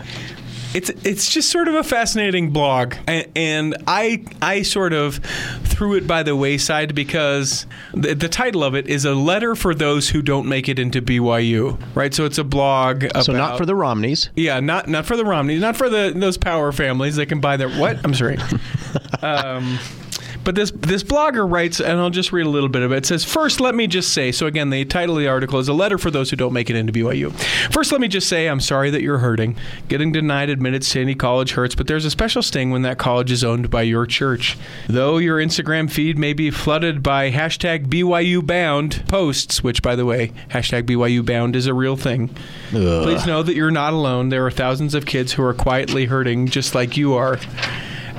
[0.74, 5.16] it's it's just sort of a fascinating blog, and, and I I sort of
[5.64, 9.74] threw it by the wayside because the, the title of it is a letter for
[9.74, 12.12] those who don't make it into BYU, right?
[12.14, 13.04] So it's a blog.
[13.04, 14.30] About, So not for the Romneys.
[14.36, 17.16] yeah, not not for the Romneys, not for the those power families.
[17.16, 17.98] They can buy their what?
[18.04, 18.38] I'm sorry.
[19.22, 19.78] um,
[20.44, 22.98] but this this blogger writes, and I'll just read a little bit of it.
[22.98, 25.68] It says, First, let me just say, so again, the title of the article is
[25.68, 27.32] a letter for those who don't make it into BYU.
[27.72, 29.56] First, let me just say, I'm sorry that you're hurting.
[29.88, 33.30] Getting denied admittance to any college hurts, but there's a special sting when that college
[33.30, 34.56] is owned by your church.
[34.88, 40.04] Though your Instagram feed may be flooded by hashtag BYU bound posts, which, by the
[40.06, 42.34] way, hashtag BYU bound is a real thing.
[43.04, 44.28] Please know that you're not alone.
[44.30, 47.38] There are thousands of kids who are quietly hurting just like you are.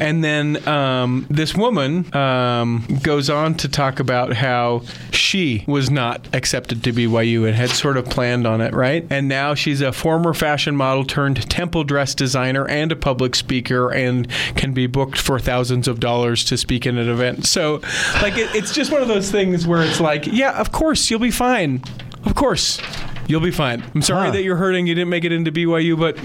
[0.02, 6.28] And then um, this woman um, goes on to talk about how she was not
[6.34, 9.06] accepted to BYU and had sort of planned on it, right?
[9.10, 13.90] And now she's a former fashion model turned temple dress designer and a public speaker
[13.92, 17.46] and can be booked for thousands of dollars to speak in an event.
[17.46, 17.76] So,
[18.22, 21.20] like, it, it's just one of those things where it's like, yeah, of course, you'll
[21.20, 21.84] be fine.
[22.26, 22.80] Of course.
[23.28, 23.84] You'll be fine.
[23.96, 24.32] I'm sorry Huh.
[24.34, 24.88] that you're hurting.
[24.88, 26.18] You didn't make it into BYU, but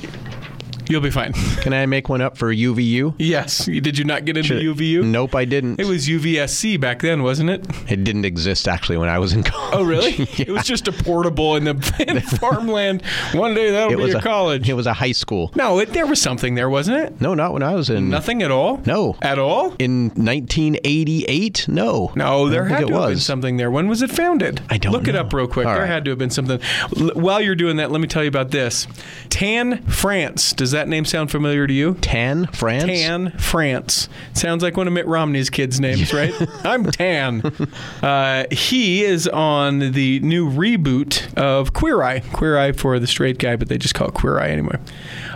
[0.88, 1.32] you'll be fine.
[1.62, 3.14] Can I make one up for UVU?
[3.18, 3.64] Yes.
[3.66, 5.04] Did you not get into UVU?
[5.04, 5.80] Nope, I didn't.
[5.80, 7.66] It was UVSC back then, wasn't it?
[7.90, 9.74] It didn't exist actually when I was in oh, college.
[9.74, 10.12] Oh, really?
[10.46, 13.02] It was just a portable in the in farmland.
[13.32, 14.68] One day that'll It be was a, a college.
[14.68, 15.50] It was a high school.
[15.54, 17.20] no, it, there was something there, wasn't it?
[17.20, 18.08] No, not when I was in.
[18.10, 18.80] Nothing at all.
[18.86, 19.16] No.
[19.22, 19.74] At all?
[19.78, 21.68] In 1988?
[21.68, 22.12] No.
[22.14, 23.24] No, there don't had to it have been was.
[23.26, 23.70] something there.
[23.70, 24.60] When was it founded?
[24.70, 25.20] I don't Look it know.
[25.20, 25.66] up real quick.
[25.66, 25.88] All there right.
[25.90, 26.60] had to have been something.
[26.98, 28.86] L- while you're doing that, let me tell you about this.
[29.28, 30.52] Tan France.
[30.52, 31.94] Does that name sound familiar to you?
[31.94, 32.84] Tan, France?
[32.84, 34.08] Tan France.
[34.34, 36.32] Sounds like one of Mitt Romney's kids' names, right?
[36.64, 37.42] I'm Tan.
[38.02, 42.20] Uh, he is on the new reboot of Queer Eye.
[42.20, 44.78] Queer Eye for the straight guy, but they just call it Queer Eye anyway.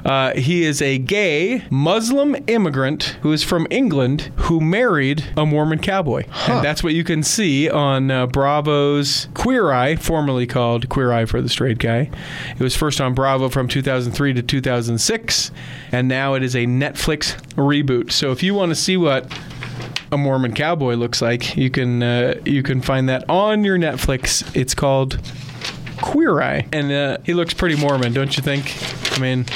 [0.04, 5.78] Uh, he is a gay Muslim immigrant who is from England who married a Mormon
[5.78, 6.24] cowboy.
[6.48, 11.24] And that's what you can see on uh, Bravo's Queer Eye, formerly called Queer Eye
[11.24, 12.10] for the Straight Guy.
[12.50, 15.29] It was first on Bravo from 2003 to 2006,
[15.92, 18.12] and now it is a Netflix reboot.
[18.12, 19.32] So if you want to see what
[20.12, 24.44] a Mormon cowboy looks like, you can uh, you can find that on your Netflix.
[24.56, 25.20] It's called
[26.00, 28.74] Queer Eye, and uh, he looks pretty Mormon, don't you think?
[29.16, 29.46] I mean.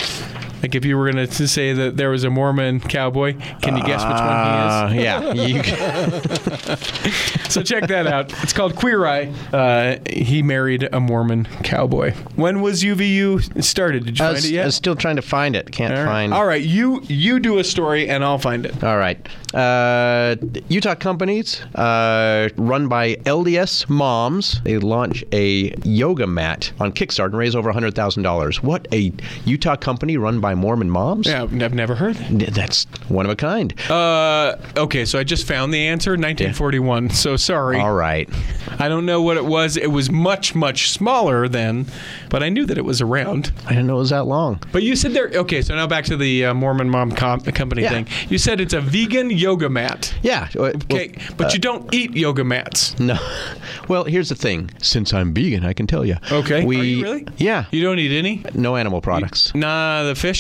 [0.65, 3.83] Like if you were going to say that there was a Mormon cowboy, can you
[3.85, 5.05] guess which Uh, one he is?
[5.05, 5.33] yeah.
[5.45, 5.63] You,
[7.51, 8.33] So check that out.
[8.43, 9.27] It's called Queer Eye.
[9.53, 12.13] Uh, he married a Mormon cowboy.
[12.35, 14.07] When was UVU started?
[14.07, 14.55] Did you I find was, it yet?
[14.55, 14.67] I yet?
[14.67, 15.71] was still trying to find it.
[15.71, 16.11] Can't All right.
[16.11, 16.35] find.
[16.35, 18.83] All right, you you do a story and I'll find it.
[18.83, 19.19] All right.
[19.55, 20.35] Uh,
[20.69, 24.61] Utah companies uh, run by LDS moms.
[24.65, 28.63] They launch a yoga mat on Kickstarter and raise over $100,000.
[28.65, 29.13] What a
[29.45, 31.27] Utah company run by Mormon moms?
[31.27, 32.17] Yeah, I've never heard.
[32.17, 32.55] That.
[32.55, 33.73] That's one of a kind.
[33.91, 37.11] Uh, okay, so I just found the answer, 1941.
[37.11, 38.29] So sorry, All right.
[38.79, 39.77] I don't know what it was.
[39.77, 41.87] It was much much smaller then,
[42.31, 43.53] but I knew that it was around.
[43.67, 44.61] I didn't know it was that long.
[44.73, 45.31] But you said there.
[45.35, 47.91] Okay, so now back to the uh, Mormon mom com- company Yeah.
[47.91, 48.09] thing.
[48.29, 50.13] You said it's a vegan yoga mat.
[50.23, 50.49] Yeah.
[50.57, 52.99] uh, well, Okay, but you don't eat yoga mats.
[52.99, 53.17] No.
[53.89, 54.71] Well, here's the thing.
[54.83, 56.17] Since I'm vegan, I can tell you.
[56.33, 56.65] Okay.
[56.65, 57.27] We, Are you really?
[57.37, 57.67] Yeah.
[57.71, 58.43] You don't eat any?
[58.55, 59.55] No animal products.
[59.55, 60.34] Nah, the fish.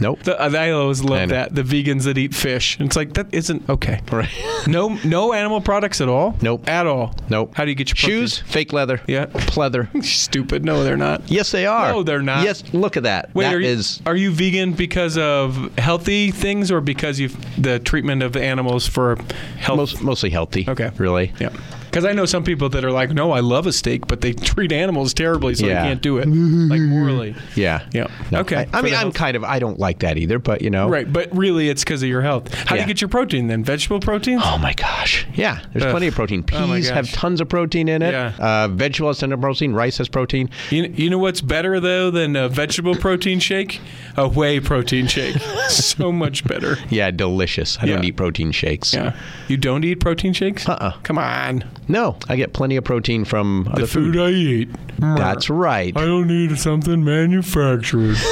[0.00, 0.22] Nope.
[0.22, 2.78] The, uh, I always love that the vegans that eat fish.
[2.80, 4.00] It's like that isn't okay.
[4.10, 4.28] Right.
[4.66, 6.36] No, no animal products at all.
[6.42, 6.68] Nope.
[6.68, 7.14] At all.
[7.30, 7.54] Nope.
[7.54, 8.52] How do you get your Shoes, protein?
[8.52, 9.00] fake leather.
[9.06, 9.26] Yeah.
[9.26, 10.04] Pleather.
[10.04, 10.64] Stupid.
[10.66, 11.30] No, they're not.
[11.30, 11.92] Yes, they are.
[11.92, 12.44] No, they're not.
[12.44, 13.34] Yes, look at that.
[13.34, 17.28] Wait, That are you, is- are you vegan because of healthy things or because you
[17.56, 19.16] the treatment of animals for
[19.58, 19.76] health?
[19.78, 20.66] most, mostly healthy.
[20.68, 20.90] Okay.
[20.98, 21.32] Really.
[21.40, 21.50] Yeah.
[21.90, 24.32] Because I know some people that are like, no, I love a steak, but they
[24.50, 25.82] treat animals terribly, so Yeah.
[25.82, 26.26] they can't do it.
[26.28, 27.34] like morally.
[27.56, 27.84] Yeah.
[27.92, 28.06] Yeah.
[28.30, 28.66] No, Okay.
[28.72, 29.44] I, I mean, I'm health- kind of.
[29.44, 30.88] I don't like that either, but you know.
[30.88, 32.52] Right, but really it's because of your health.
[32.54, 33.64] How do you get your protein then?
[33.64, 34.38] Vegetable protein?
[34.42, 35.26] Oh my gosh.
[35.34, 35.90] Yeah, there's Ugh.
[35.90, 36.44] plenty of protein.
[36.52, 38.12] Oh Peas have tons of protein in it.
[38.12, 38.32] Yeah.
[38.38, 39.72] Uh, vegetable has tons of protein.
[39.72, 40.48] Rice has protein.
[40.70, 43.80] You, you know what's better though than a vegetable protein shake?
[44.16, 45.36] A whey protein shake.
[45.68, 46.76] so much better.
[46.88, 47.78] Yeah, delicious.
[47.80, 48.94] I don't eat protein shakes.
[48.94, 49.16] Yeah.
[49.48, 50.68] You don't eat protein shakes?
[50.68, 50.92] Uh-uh.
[51.02, 51.64] Come on.
[51.90, 54.68] No, I get plenty of protein from The other food I eat.
[55.00, 55.96] That's right.
[55.96, 58.16] I don't need something manufactured.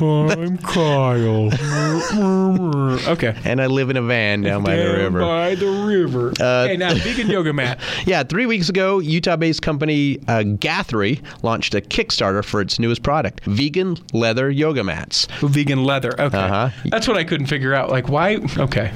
[0.00, 1.50] I'm Kyle.
[3.08, 3.36] okay.
[3.44, 5.20] And I live in a van down by the Down river.
[5.20, 6.32] By the river.
[6.40, 7.78] Uh, okay, now vegan yoga mat.
[8.06, 13.44] Yeah, three weeks ago, Utah-based company uh, Gathre launched a Kickstarter for its newest product:
[13.44, 15.26] vegan leather yoga mats.
[15.42, 16.18] Vegan leather.
[16.18, 16.38] Okay.
[16.38, 16.70] Uh-huh.
[16.86, 17.90] That's what I couldn't figure out.
[17.90, 18.38] Like, why?
[18.56, 18.92] Okay.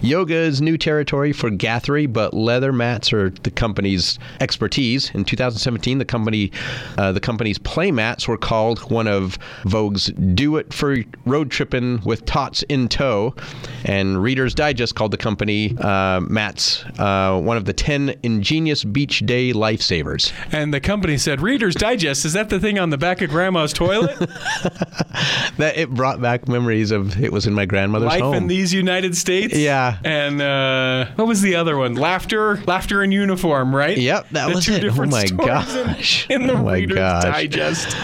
[0.00, 5.10] Yoga is new territory for Gathre, but leather mats are the company's expertise.
[5.14, 6.50] In 2017, the company,
[6.96, 12.00] uh, the company's play mats were called one of Vogue's do it for road tripping
[12.04, 13.34] with tots in tow.
[13.84, 19.20] And Reader's Digest called the company uh, Matt's uh, one of the 10 ingenious beach
[19.20, 20.32] day lifesavers.
[20.52, 23.72] And the company said, Reader's Digest, is that the thing on the back of grandma's
[23.72, 24.16] toilet?
[25.58, 28.34] That it brought back memories of it was in my grandmother's Life home.
[28.34, 29.54] in these United States?
[29.54, 29.98] Yeah.
[30.04, 31.96] And uh, what was the other one?
[31.96, 33.96] Laughter, laughter in uniform, right?
[33.96, 34.84] Yep, that the was two it.
[34.84, 36.26] Oh my stories in- gosh.
[36.30, 37.22] In, the Oh my Reader's gosh.
[37.24, 37.96] Digest.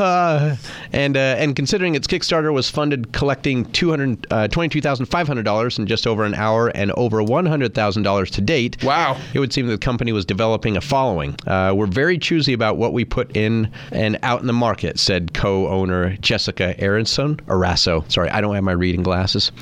[0.00, 0.56] Uh,
[0.92, 5.26] and uh, and considering its Kickstarter was funded collecting two hundred uh, twenty-two thousand five
[5.26, 8.82] hundred dollars in just over an hour and over one hundred thousand dollars to date.
[8.82, 9.20] Wow.
[9.34, 11.36] It would seem that the company was developing a following.
[11.46, 15.34] Uh, we're very choosy about what we put in and out in the market," said
[15.34, 18.10] co-owner Jessica Aronson Arasso.
[18.10, 19.52] Sorry, I don't have my reading glasses.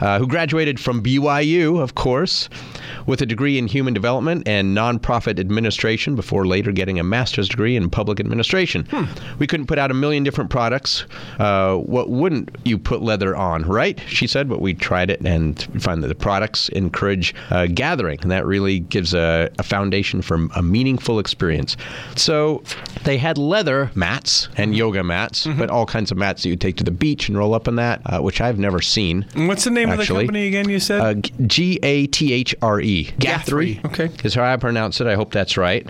[0.00, 2.48] Uh, who graduated from BYU, of course,
[3.06, 7.76] with a degree in human development and nonprofit administration before later getting a master's degree
[7.76, 8.86] in public administration.
[9.38, 11.04] We couldn't put out a million different products.
[11.38, 14.00] Uh, what wouldn't you put leather on, right?
[14.06, 18.30] She said, but we tried it and find that the products encourage uh, gathering, and
[18.30, 21.76] that really gives a, a foundation for a meaningful experience.
[22.16, 22.62] So
[23.04, 26.76] they had leather mats and yoga mats, but all kinds of mats that you take
[26.76, 29.26] to the beach and roll up in that, uh, which I've never seen.
[29.34, 31.00] And what's the name of the company again, you said?
[31.00, 31.14] Uh,
[31.46, 33.10] G A T H R E.
[33.18, 33.80] Guthrie.
[33.84, 34.10] Okay.
[34.22, 35.06] Is how I pronounce it.
[35.06, 35.86] I hope that's right.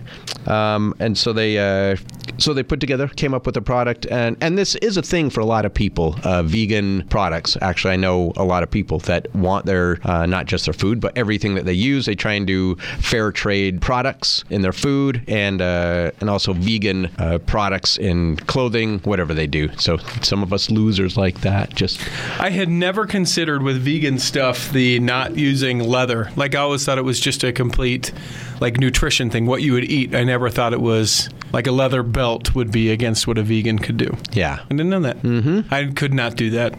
[0.47, 1.97] Um, and so they uh,
[2.39, 5.31] so they put together, came up with a product, and and this is a thing
[5.31, 6.17] for a lot of people.
[6.25, 7.57] Uh, vegan products.
[7.61, 11.01] Actually, I know a lot of people that want their uh, not just their food,
[11.01, 12.07] but everything that they use.
[12.07, 17.07] They try and do fair trade products in their food, and uh, and also vegan
[17.19, 19.69] uh, products in clothing, whatever they do.
[19.79, 21.75] So some of us losers like that.
[21.75, 22.01] Just
[22.39, 26.31] I had never considered with vegan stuff the not using leather.
[26.37, 28.13] Like I always thought it was just a complete
[28.61, 30.15] like nutrition thing, what you would eat.
[30.15, 33.62] I never thought it was like a leather belt would be against what a vegan
[33.63, 34.17] could do.
[34.33, 34.59] yeah.
[34.65, 35.19] I didn't know that.
[35.23, 35.73] Mm-hmm.
[35.73, 36.75] I could not do that.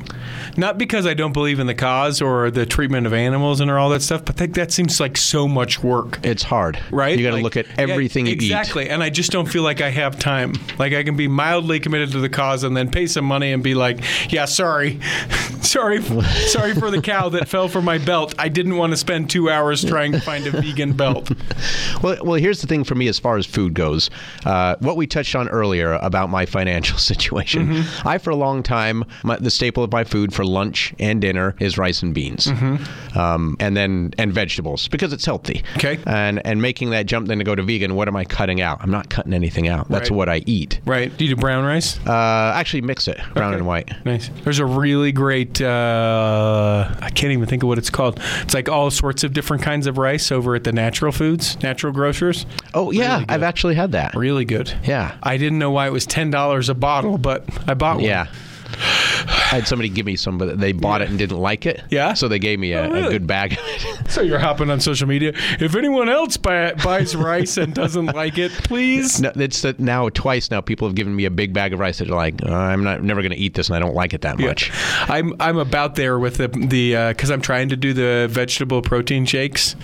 [0.58, 3.89] Not because I don't believe in the cause or the treatment of animals and all
[3.89, 6.19] that stuff, but that, that seems like so much work.
[6.24, 7.17] It's hard, Right?
[7.17, 8.43] You got to Like, look at yeah, everything you eat.
[8.43, 8.89] Exactly.
[8.89, 10.54] And I just don't feel like I have time.
[10.78, 13.63] Like I can be mildly committed to the cause and then pay some money and
[13.63, 14.00] be like,
[14.32, 15.00] yeah, sorry.
[15.62, 16.02] sorry.
[16.02, 18.34] sorry for the cow that fell from my belt.
[18.38, 21.32] I didn't want to spend two hours trying to find a vegan belt.
[22.02, 24.10] Well, well, here's the thing for me as far as food goes.
[24.46, 27.68] Uh, what we touched on earlier about my financial situation.
[27.68, 28.08] Mm-hmm.
[28.08, 31.56] I, for a long time, my, the staple of my food for lunch and dinner
[31.60, 32.48] is rice and beans,
[33.16, 35.64] um, and then and vegetables because it's healthy.
[35.76, 35.78] Mm-hmm.
[35.78, 36.00] Okay.
[36.08, 38.80] And and making that jump then to go to vegan, what am I cutting out?
[38.82, 39.90] I'm not cutting anything out.
[39.90, 40.18] That's Right.
[40.18, 40.80] what I eat.
[40.86, 41.16] Right.
[41.16, 42.00] Do you do brown rice?
[42.06, 43.58] Uh, actually, mix it brown Okay.
[43.60, 43.92] and white.
[44.06, 44.30] Nice.
[44.44, 45.62] There's a really great.
[45.62, 48.20] Uh, I can't even think of what it's called.
[48.42, 51.92] It's like all sorts of different kinds of rice over at the Natural Foods, Natural
[51.94, 52.46] Grocers.
[52.74, 53.26] Oh yeah, Really.
[53.30, 54.16] I've actually had that.
[54.16, 54.74] Really good.
[54.84, 55.16] Yeah.
[55.24, 58.06] I didn't know why it was ten dollars a bottle, but I bought one.
[58.06, 58.28] Yeah.
[59.26, 61.84] I had somebody give me some, but they bought it and didn't like it.
[61.91, 62.13] Yeah?
[62.15, 63.08] So they gave me a, Oh, really?
[63.08, 63.58] a good bag.
[64.10, 65.32] So you're hopping on social media.
[65.60, 69.19] If anyone else buy, buys rice and doesn't like it, please.
[69.19, 72.10] No, it's now twice now people have given me a big bag of rice that
[72.12, 74.21] are like "Uh, I'm not never going to eat this and I don't like it
[74.21, 74.47] that Yeah.
[74.47, 74.71] much.
[75.10, 79.26] I'm I'm about there with the the because I'm trying to do the vegetable protein
[79.26, 79.76] shakes.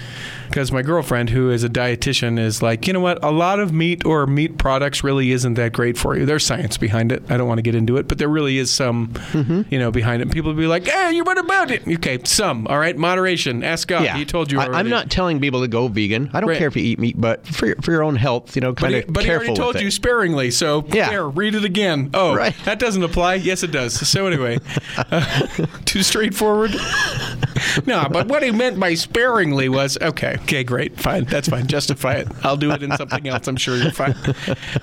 [0.49, 3.23] Because my girlfriend, who is a dietitian, is like, you know what?
[3.23, 6.25] A lot of meat or meat products really isn't that great for you.
[6.25, 7.23] There's science behind it.
[7.29, 9.62] I don't want to get into it, but there really is some, Mm-hmm.
[9.69, 10.23] you know, behind it.
[10.23, 12.65] And people be like, "Hey, you what about it?" Okay, some.
[12.67, 13.63] All right, moderation.
[13.63, 14.03] Ask God.
[14.03, 14.59] yeah, He told you.
[14.59, 14.65] I.
[14.79, 16.29] I'm not telling people to go vegan.
[16.33, 16.57] I don't Right.
[16.57, 18.95] care if you eat meat, but for your, for your own health, you know, kind
[18.95, 21.09] of but he already told you sparingly, so Yeah.
[21.09, 22.09] there, read it again.
[22.13, 22.55] Oh, Right.
[22.65, 23.35] that doesn't apply.
[23.35, 23.93] Yes, it does.
[24.09, 24.57] So anyway,
[24.97, 25.47] uh,
[25.85, 26.71] too straightforward.
[27.86, 30.36] no, but what he meant by sparingly was okay.
[30.43, 31.67] Okay, great, fine, that's fine.
[31.67, 32.28] Justify it.
[32.43, 33.48] I'll do it in something else.
[33.48, 34.15] I'm sure you're fine.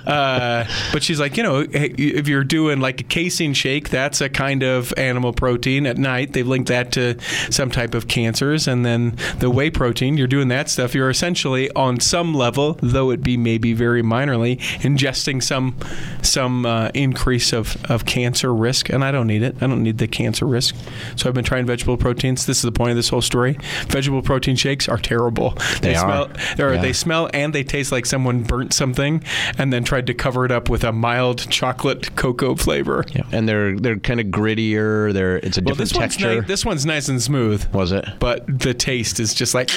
[0.07, 4.29] Uh, but she's like, you know, if you're doing like a casein shake, that's a
[4.29, 5.87] kind of animal protein.
[5.87, 7.19] At night, they've linked that to
[7.51, 10.95] some type of cancers, and then the whey protein, you're doing that stuff.
[10.95, 15.77] You're essentially on some level, though it be maybe very minorly, ingesting some
[16.23, 19.57] some uh, increase of, of cancer risk, and I don't need it.
[19.61, 20.75] I don't need the cancer risk.
[21.17, 22.47] So I've been trying vegetable proteins.
[22.47, 23.59] This is the point of this whole story.
[23.88, 25.57] Vegetable protein shakes are terrible.
[25.81, 26.05] They are.
[26.05, 26.31] smell
[26.66, 26.81] or Yeah.
[26.83, 29.22] they smell and they taste like someone burnt something
[29.59, 33.05] and then tried to cover it up with a mild chocolate cocoa flavor.
[33.14, 33.22] Yeah.
[33.33, 35.12] And they're they're kind of grittier.
[35.12, 36.40] They're it's a Well, different this one's, texture.
[36.42, 38.05] ni- this one's nice and smooth, was it?
[38.18, 39.70] but the taste is just like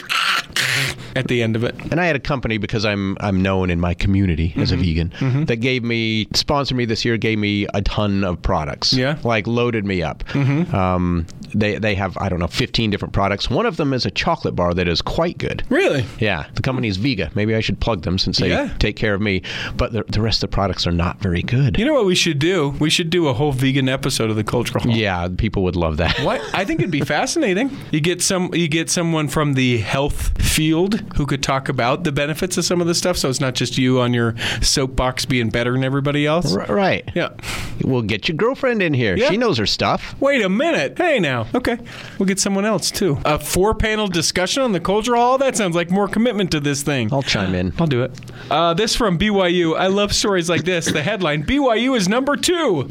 [1.15, 1.75] at the end of it.
[1.91, 5.09] And I had a company because I'm I'm known in my community as a Mm-hmm.
[5.19, 8.93] vegan that gave me sponsored me this year, gave me a ton of products.
[8.93, 9.17] Yeah.
[9.23, 10.23] like loaded me up.
[10.73, 13.49] Um, they they have I don't know 15 different products.
[13.49, 15.63] One of them is a chocolate bar that is quite good.
[15.69, 16.05] Really?
[16.19, 17.31] Yeah, the company is Vega.
[17.35, 18.73] Maybe I should plug them since they Yeah.
[18.79, 19.41] take care of me.
[19.75, 21.77] But the, the rest of the products are not very good.
[21.77, 22.69] You know what we should do?
[22.79, 24.93] We should do a whole vegan episode of the Cultural Hall.
[24.95, 26.17] yeah, people would love that.
[26.19, 27.69] What I think it'd be fascinating.
[27.91, 32.11] You get some, you get someone from the health field who could talk about the
[32.11, 33.17] benefits of some of the stuff.
[33.17, 36.55] So it's not just you on your soapbox being better than everybody else.
[36.55, 37.09] R- right.
[37.15, 37.29] Yeah.
[37.83, 39.15] We'll get your girlfriend in here.
[39.15, 39.29] Yeah.
[39.29, 40.15] She knows her stuff.
[40.19, 40.97] Wait a minute.
[40.97, 41.38] Hey now.
[41.53, 41.77] Okay.
[42.17, 43.17] We'll get someone else too.
[43.25, 45.37] A four panel discussion on the Cultural Hall?
[45.37, 47.11] That sounds like more commitment to this thing.
[47.13, 47.73] I'll chime in.
[47.79, 48.11] I'll do it.
[48.49, 49.77] Uh, this from BYU.
[49.77, 50.85] I love stories like this.
[50.91, 52.89] The headline BYU is number two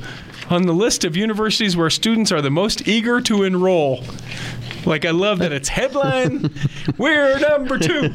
[0.51, 4.03] on the list of universities where students are the most eager to enroll.
[4.89, 6.51] Like, I love that it's headline.
[6.99, 8.11] We're number two.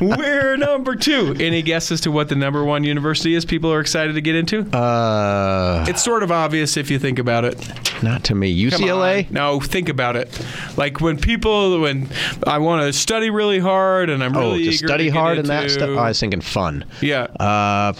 [0.00, 1.34] We're number two.
[1.40, 4.34] Any guess as to what the number one university is people are excited to get
[4.36, 4.60] into?
[4.76, 8.02] Uh, it's sort of obvious if you think about it.
[8.02, 8.54] not to me.
[8.64, 9.30] UCLA.
[9.30, 10.28] No, think about it.
[10.76, 12.08] Like when people, when
[12.46, 15.48] I want to study really hard and I'm Oh, really to study to hard and
[15.48, 15.88] that stuff.
[15.90, 16.84] Oh, I was thinking fun.
[17.00, 17.22] Yeah.
[17.40, 17.92] Uh,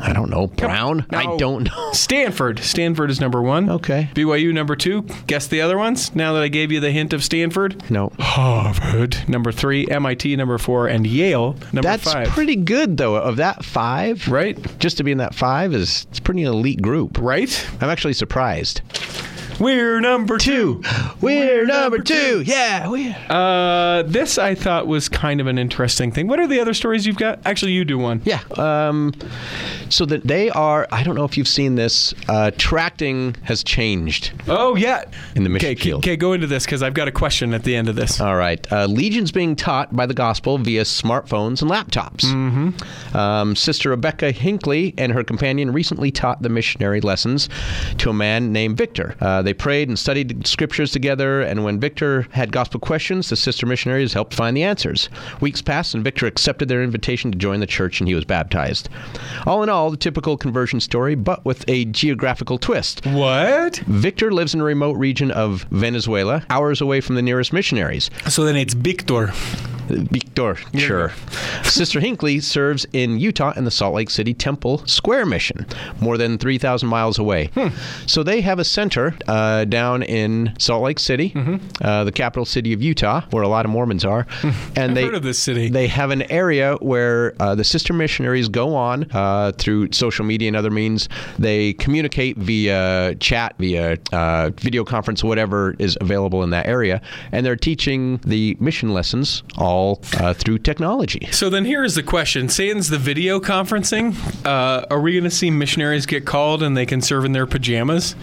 [0.00, 0.48] I don't know.
[0.48, 1.06] Brown.
[1.10, 1.90] I don't know.
[1.92, 2.58] Stanford.
[2.60, 3.70] Stanford is number one.
[3.70, 4.10] Okay.
[4.14, 5.02] BYU number two.
[5.26, 6.14] Guess the other ones.
[6.14, 7.90] Now that I gave you the hint of Stanford.
[7.90, 8.12] No.
[8.18, 9.86] Harvard number three.
[9.88, 12.28] MIT number four, and Yale number That's five.
[12.28, 13.16] pretty good though.
[13.16, 14.58] Of that five, Right.
[14.78, 17.18] Just to be in that five is it's pretty elite group.
[17.18, 17.66] right.
[17.80, 18.80] I'm actually surprised.
[19.60, 20.82] We're number two.
[21.20, 22.42] We're number two.
[22.42, 23.14] Yeah, we.
[23.28, 26.26] Uh, this I thought was kind of an interesting thing.
[26.26, 27.40] What are the other stories you've got?
[27.44, 28.20] Actually, you do one.
[28.24, 28.40] Yeah.
[28.56, 29.14] Um,
[29.88, 30.88] so that they are.
[30.90, 32.14] I don't know if you've seen this.
[32.28, 34.32] Uh, tracting has changed.
[34.48, 35.04] Oh yeah.
[35.36, 36.04] In the mission okay, field.
[36.04, 38.20] Okay, go into this because I've got a question at the end of this.
[38.20, 38.70] All right.
[38.72, 42.24] Uh, Legion's being taught by the gospel via smartphones and laptops.
[42.24, 43.16] Mm-hmm.
[43.16, 47.48] Um, Sister Rebecca Hinckley and her companion recently taught the missionary lessons
[47.98, 49.14] to a man named Victor.
[49.20, 53.66] Uh, they prayed and studied scriptures together, and when Victor had gospel questions, the sister
[53.66, 55.08] missionaries helped find the answers.
[55.40, 58.88] Weeks passed, and Victor accepted their invitation to join the church, and he was baptized.
[59.46, 63.04] All in all, the typical conversion story, but with a geographical twist.
[63.06, 63.76] What?
[63.86, 68.10] Victor lives in a remote region of Venezuela, hours away from the nearest missionaries.
[68.28, 69.32] So then it's Victor.
[69.88, 71.12] Victor, sure.
[71.62, 75.66] Sister Hinckley serves in Utah in the Salt Lake City Temple Square Mission,
[76.00, 77.50] more than 3,000 miles away.
[77.54, 77.68] Hmm.
[78.06, 81.84] So they have a center uh, down in Salt Lake City, Mm-hmm.
[81.84, 84.26] uh, the capital city of Utah, where a lot of Mormons are.
[84.76, 85.68] And I've they heard of this city.
[85.68, 90.48] They have an area where uh, the sister missionaries go on uh, through social media
[90.48, 91.08] and other means.
[91.38, 97.44] They communicate via chat, via uh, video conference, whatever is available in that area, and
[97.44, 99.73] they're teaching the mission lessons all
[100.18, 101.28] uh, through technology.
[101.30, 102.48] So then here is the question.
[102.48, 104.14] Sans the video conferencing,
[104.46, 107.46] uh, are we going to see missionaries get called and they can serve in their
[107.46, 108.14] pajamas?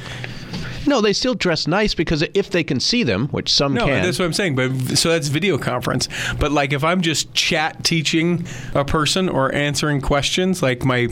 [0.88, 4.04] No, they still dress nice because if they can see them, which some No, can.
[4.04, 4.56] that's what I'm saying.
[4.56, 6.08] But so that's video conference.
[6.40, 11.08] But like if I'm just chat teaching a person or answering questions, like my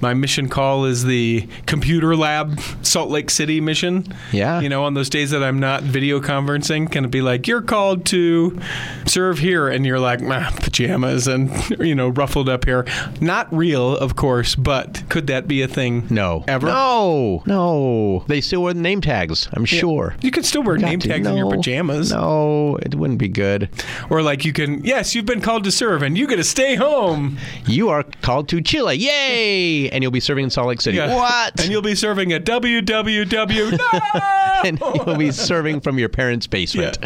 [0.00, 4.12] my mission call is the computer lab Salt Lake City mission.
[4.32, 4.60] Yeah.
[4.60, 7.62] You know, on those days that I'm not video conferencing, can it be like you're
[7.62, 8.60] called to
[9.06, 11.50] serve here, and you're like ah, pajamas and
[11.80, 12.84] you know ruffled up here.
[13.20, 16.06] Not real, of course, but could that be a thing?
[16.10, 16.44] no.
[16.48, 16.66] Ever?
[16.66, 17.42] No.
[17.46, 18.24] No.
[18.28, 20.16] They still wear name tags, I'm sure.
[20.22, 21.08] You could still wear Got name to.
[21.08, 22.10] tags in your pajamas.
[22.10, 23.68] No, it wouldn't be good.
[24.10, 26.74] Or like you can, yes, you've been called to serve and you get to stay
[26.74, 27.38] home.
[27.66, 28.96] You are called to Chile.
[28.96, 29.88] Yay!
[29.90, 30.96] And you'll be serving in Salt Lake City.
[30.96, 31.14] Yeah.
[31.14, 31.60] What?
[31.60, 33.78] And you'll be serving at www.
[33.78, 34.60] No!
[34.64, 36.98] and you'll be serving from your parents' basement.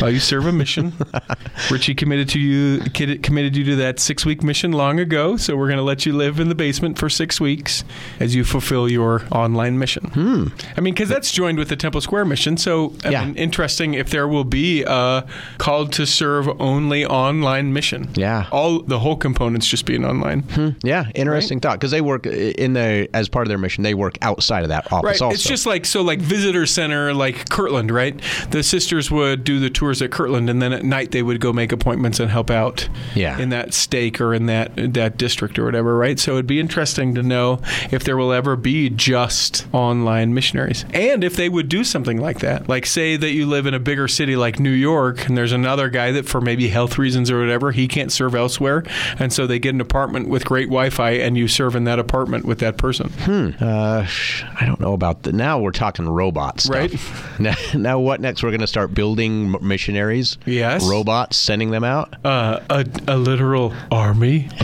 [0.00, 0.92] while you serve a mission.
[1.70, 5.68] Richie committed to you committed you to that six week mission long ago, so we're
[5.68, 7.84] going to let you live in the basement for six weeks
[8.18, 10.04] as you fulfill your online mission.
[10.06, 10.46] Hmm.
[10.76, 12.56] I mean, because that's joined with the Temple Square mission.
[12.56, 13.24] So, I Yeah.
[13.24, 15.24] mean, interesting if there will be a
[15.58, 18.08] called to serve only online mission.
[18.14, 18.46] Yeah.
[18.50, 19.16] all the whole
[19.50, 20.40] components just being online.
[20.42, 20.70] Hmm.
[20.82, 23.82] Yeah, interesting thought because they work in the as part of their mission.
[23.82, 25.04] They work outside of that office.
[25.04, 25.22] Right.
[25.22, 28.20] Also, It's just like so like visitor center like Kirtland, right?
[28.50, 31.52] The sisters would do the tours at Kirtland and then at night they would go
[31.52, 33.38] make appointments and help out Yeah.
[33.38, 36.18] in that stake or in that that district or whatever, right?
[36.18, 40.84] So it'd be interesting to know if there will ever be just online missionaries.
[40.94, 42.68] And if they would do something like that.
[42.68, 45.88] Like say that you live in a bigger city like New York and there's another
[45.88, 48.84] guy that for maybe health reasons or whatever, he can't serve elsewhere.
[49.18, 51.98] And so so they get an apartment with great Wi-Fi, and you serve in that
[51.98, 53.10] apartment with that person.
[53.58, 55.34] Uh, I don't know about that.
[55.34, 56.94] Now we're talking robots, Right.
[57.38, 58.42] Now, now what next?
[58.42, 60.36] We're going to start building missionaries.
[60.44, 60.86] Yes.
[60.86, 62.14] Robots, sending them out.
[62.22, 64.50] Uh, a, a literal army.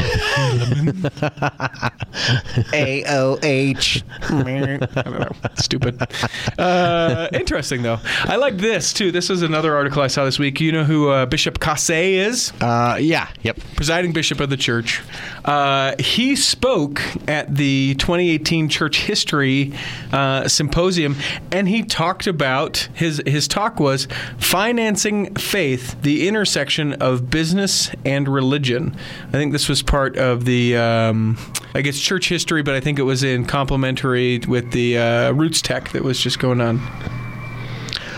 [2.75, 4.03] A O H.
[4.23, 5.33] I don't know.
[5.55, 6.03] Stupid.
[6.59, 7.99] Uh, interesting though.
[8.25, 9.11] I like this too.
[9.11, 10.61] This is another article I saw this week.
[10.61, 12.53] You know who uh, Bishop Caussé is?
[12.61, 13.29] Uh, yeah.
[13.43, 13.59] Yep.
[13.77, 15.01] presiding bishop of the church.
[15.45, 19.73] Uh, he spoke at the 2018 Church History
[20.13, 21.15] uh, Symposium,
[21.53, 24.09] and he talked about his his talk was
[24.39, 28.97] financing faith, the intersection of business and religion.
[29.29, 31.39] I think this was part of the um,
[31.73, 35.63] I guess church history, but I think it was in complementary with the uh, Roots
[35.63, 36.81] Tech that was just going on.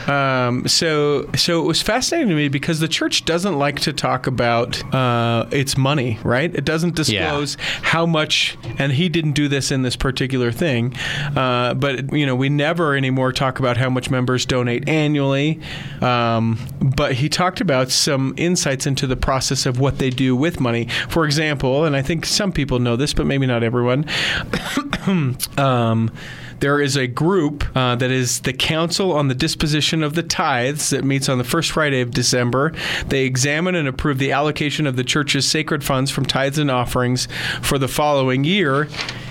[0.08, 4.26] Um, so, so it was fascinating to me because the church doesn't like to talk
[4.26, 6.54] about uh, its money, right?
[6.54, 10.94] It doesn't disclose how much, and he didn't do this in this particular thing.
[11.36, 15.60] Uh, but you know, we never anymore talk about how much members donate annually.
[16.00, 20.58] Um, but he talked about some insights into the process of what they do with
[20.60, 20.88] money.
[21.08, 24.06] For example, and I think some people know this, but maybe not everyone.
[25.58, 26.10] um,
[26.60, 30.90] there is a group uh, that is the Council on the Disposition of the Tithes
[30.90, 32.72] that meets on the first Friday of December.
[33.06, 37.28] They examine and approve the allocation of the church's sacred funds from tithes and offerings
[37.62, 38.88] for the following year.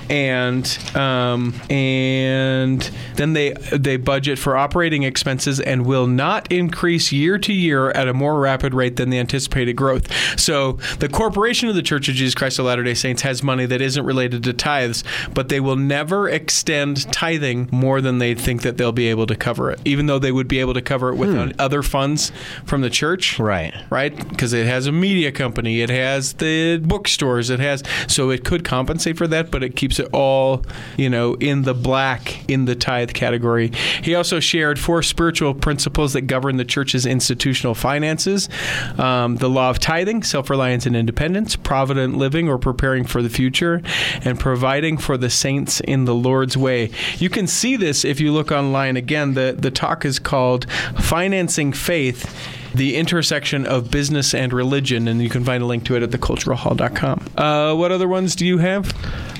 [0.10, 2.82] And um, and
[3.16, 8.08] then they they budget for operating expenses and will not increase year to year at
[8.08, 10.12] a more rapid rate than the anticipated growth.
[10.40, 13.66] So the corporation of the Church of Jesus Christ of Latter Day Saints has money
[13.66, 15.04] that isn't related to tithes,
[15.34, 19.36] but they will never extend tithing more than they think that they'll be able to
[19.36, 22.32] cover it, even though they would be able to cover it with other funds
[22.66, 23.40] from the church.
[23.40, 23.74] Right.
[23.90, 24.16] Right?
[24.30, 28.64] Because it has a media company, it has the bookstores, it has, so it could
[28.64, 30.64] compensate for that, but it keeps it all,
[30.98, 33.72] you know, in the black in the tithe category.
[34.02, 38.50] He also shared four spiritual principles that govern the church's institutional finances
[38.98, 43.30] um, the law of tithing, self reliance and independence, provident living or preparing for the
[43.30, 43.82] future,
[44.24, 46.92] and providing for the saints in the Lord's way.
[47.18, 48.98] You can see this if you look online.
[48.98, 50.70] Again, the, the talk is called
[51.00, 52.34] Financing Faith
[52.78, 56.10] the intersection of business and religion, and you can find a link to it at
[56.12, 57.26] theculturalhall.com.
[57.38, 58.94] Uh, what other ones do you have?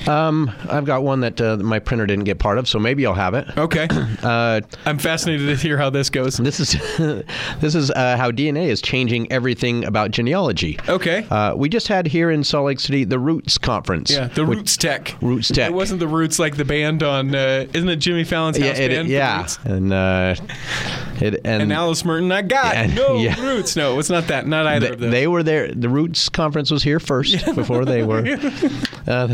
[0.08, 3.14] Um, I've got one that uh, my printer didn't get part of, so maybe I'll
[3.14, 3.46] have it.
[3.68, 3.86] Okay.
[4.22, 6.38] Uh, I'm fascinated to hear how this goes.
[6.38, 6.72] this is
[7.60, 10.78] this is uh, how DNA is changing everything about genealogy.
[10.88, 11.26] Okay.
[11.30, 14.10] Uh, we just had here in Salt Lake City the Roots conference.
[14.10, 15.14] Yeah, the which- Roots Tech.
[15.20, 15.70] Roots Tech.
[15.70, 18.84] It wasn't the Roots like the band on, uh, isn't it Jimmy Fallon's house Yeah,
[18.84, 19.08] it- band?
[19.08, 20.34] The yeah, and uh,
[21.20, 23.27] it and, And Alice Merton, I got Yeah, no yeah.
[23.40, 23.76] Roots.
[23.76, 24.46] No, it's not that.
[24.46, 25.10] Not either they, of them.
[25.10, 25.72] they were there.
[25.72, 28.24] The Roots conference was here first before they were.
[29.08, 29.26] Uh,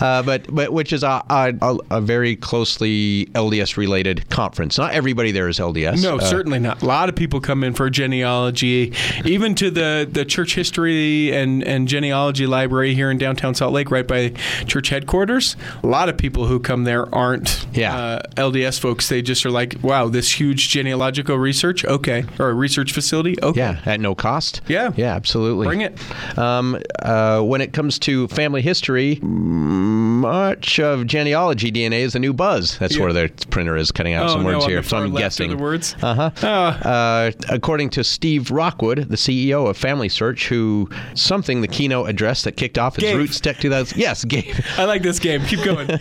[0.00, 4.78] uh, but but which is a, a, a very closely LDS related conference.
[4.78, 6.02] Not everybody there is LDS.
[6.02, 6.80] No, Uh, certainly not.
[6.80, 8.94] A lot of people come in for genealogy,
[9.26, 13.90] even to the, the church history and, and genealogy library here in downtown Salt Lake,
[13.90, 14.30] right by
[14.66, 15.54] church headquarters.
[15.82, 17.94] A lot of people who come there aren't Yeah.
[17.94, 19.10] uh, LDS folks.
[19.10, 22.54] They just are like, wow, this huge genealogical research, okay, or a
[22.88, 23.58] research facility, okay.
[23.60, 24.60] Yeah, at no cost.
[24.68, 24.92] Yeah.
[24.96, 25.66] yeah, absolutely.
[25.66, 25.98] Bring it.
[26.38, 32.32] Um, uh, when it comes to family history, much of genealogy DNA is a new
[32.32, 32.78] buzz.
[32.78, 33.02] That's Yeah.
[33.04, 34.82] where the printer is cutting out Oh, some words on here.
[34.82, 35.50] So I'm guessing.
[35.50, 35.94] the words.
[36.02, 36.30] Uh-huh.
[36.42, 36.78] Ah.
[36.88, 42.42] Uh, according to Steve Rockwood, the CEO of Family Search, who something the keynote address
[42.44, 43.16] that kicked off its Gabe.
[43.16, 43.98] Roots Tech 2000.
[43.98, 44.54] Yes, Gabe.
[44.78, 45.42] I like this game.
[45.44, 45.88] Keep going.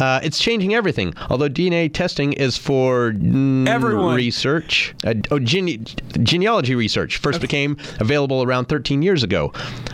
[0.00, 1.12] Uh, it's changing everything.
[1.28, 4.14] Although DNA testing is for Everyone.
[4.14, 5.84] research, uh, oh, gene-
[6.22, 9.52] genealogy research first became available around 13 years ago.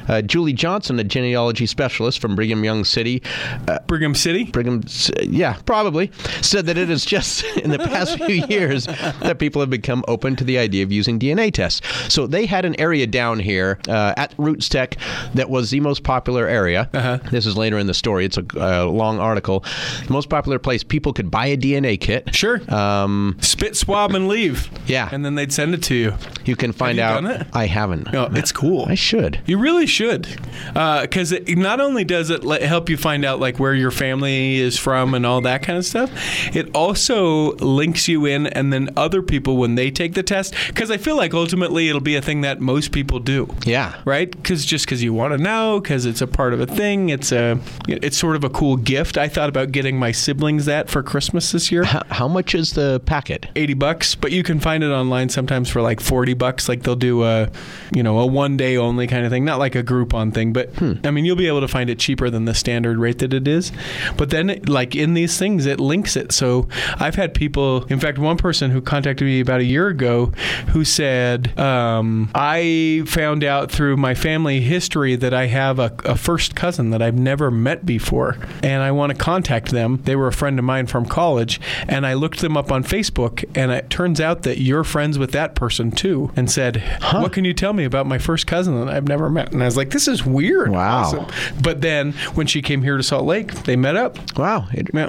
[0.09, 3.22] Uh, Julie Johnson, a genealogy specialist from Brigham Young City,
[3.68, 4.45] uh, Brigham City.
[4.45, 4.83] Brigham,
[5.22, 6.11] yeah, probably,
[6.43, 10.37] said that it is just in the past few years that people have become open
[10.37, 11.81] to the idea of using DNA tests.
[12.12, 14.97] So they had an area down here uh, at Roots Tech
[15.35, 16.89] that was the most popular area.
[16.93, 17.18] Uh-huh.
[17.31, 18.24] This is later in the story.
[18.24, 19.64] It's a uh, long article.
[20.07, 22.35] The most popular place people could buy a DNA kit.
[22.35, 22.61] Sure.
[22.72, 24.70] Um, Spit, swab, and leave.
[24.87, 25.09] Yeah.
[25.11, 26.16] And then they'd send it to you.
[26.45, 27.23] You can find you out.
[27.23, 27.47] done it?
[27.53, 28.14] I haven't.
[28.14, 28.87] Oh, it's cool.
[28.89, 29.41] I should.
[29.47, 30.27] You really should,
[30.75, 33.91] uh, because it not only does it let, help you find out like where your
[33.91, 36.11] family is from and all that kind of stuff,
[36.55, 40.55] it also links you in, and then other people when they take the test.
[40.69, 43.55] Because I feel like ultimately it'll be a thing that most people do.
[43.64, 44.01] Yeah.
[44.05, 44.31] Right?
[44.31, 47.33] Because just because you want to know, because it's a part of a thing, it's
[47.33, 47.59] a
[47.89, 49.19] it's sort of a cool gift.
[49.19, 51.83] I thought about getting my siblings that for Christmas this year.
[51.85, 53.47] H- how much is the packet?
[53.57, 56.68] 80 bucks, but you can find it online sometimes for like 40 bucks.
[56.68, 57.50] Like they'll do a,
[57.94, 59.44] you know, a one day only kind of thing.
[59.44, 60.70] Not like a Groupon thing, but
[61.04, 63.48] I mean, you'll be able to find it cheaper than the standard rate that it
[63.48, 63.72] is.
[64.16, 66.32] But then, like in these things, it links it.
[66.32, 70.26] So I've had people, in fact, one person who contacted me about a year ago
[70.68, 76.16] who said, um, I found out through my family history that I have a, a
[76.16, 80.00] first cousin that I've never met before, and I want to contact them.
[80.04, 83.44] They were a friend of mine from college, and I looked them up on Facebook,
[83.54, 86.82] and it turns out that you're friends with that person too, and said,
[87.12, 89.53] What can you tell me about my first cousin that I've never met?
[89.53, 90.70] And I was like, This is weird.
[90.70, 91.03] Wow.
[91.03, 91.26] Awesome.
[91.62, 94.18] But then when she came here to Salt Lake, they met up.
[94.38, 94.66] Wow.
[94.72, 95.09] It- Yeah.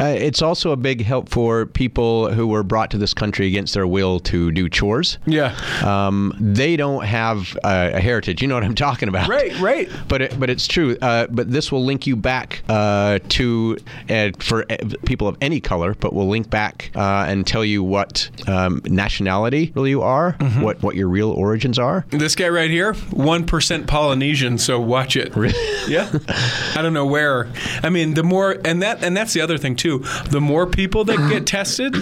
[0.00, 3.74] Uh, it's also a big help for people who were brought to this country against
[3.74, 5.18] their will to do chores.
[5.26, 5.56] Yeah.
[5.84, 8.40] Um, they don't have uh, a heritage.
[8.40, 9.28] You know what I'm talking about.
[9.28, 9.88] Right, right.
[10.06, 10.96] But it, but it's true.
[11.02, 13.76] Uh, but this will link you back uh, to
[14.08, 15.94] uh, for uh, people of any color.
[15.94, 20.60] But will link back uh, and tell you what um, nationality really you are, Mm-hmm.
[20.62, 22.04] what what your real origins are.
[22.10, 25.32] This guy right here, 1% Polynesian, so watch it.
[25.88, 26.10] Yeah.
[26.76, 27.48] I don't know where.
[27.82, 30.00] I mean, the more and that and that's the other thing too.
[30.30, 31.96] The more people that get tested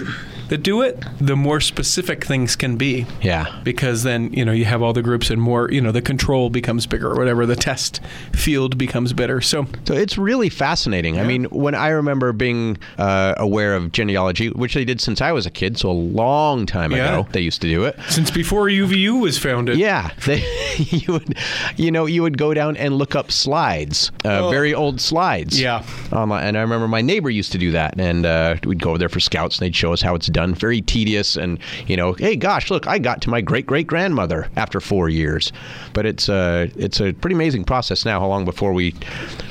[0.49, 3.05] that do it, the more specific things can be.
[3.21, 3.59] Yeah.
[3.63, 6.49] Because then, you know, you have all the groups and more, you know, the control
[6.49, 7.99] becomes bigger or whatever, the test
[8.33, 9.41] field becomes better.
[9.41, 11.19] So, So it's really fascinating.
[11.19, 15.31] I mean, when I remember being uh, aware of genealogy, which they did since I
[15.31, 17.19] was a kid, so a long time Yeah.
[17.19, 17.97] ago, they used to do it.
[18.09, 19.77] since before UVU was founded.
[19.77, 20.43] Yeah, they,
[20.77, 21.37] you would,
[21.75, 24.49] you know, you would go down and look up slides, uh, Oh.
[24.49, 25.59] very old slides.
[25.59, 25.83] Yeah.
[26.13, 26.43] online.
[26.45, 29.09] And I remember my neighbor used to do that, and uh, we'd go over there
[29.09, 30.53] for scouts, and they'd show us how it's done.
[30.53, 31.57] Very tedious, and
[31.87, 35.51] you know, hey, gosh, look, I got to my great great grandmother after four years.
[35.93, 38.19] But it's a it's a pretty amazing process now.
[38.19, 38.93] How long before we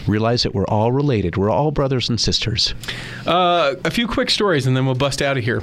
[0.06, 1.36] realize that we're all related?
[1.36, 2.74] We're all brothers and sisters.
[3.26, 5.60] Uh, a few quick stories and then we'll bust out of here.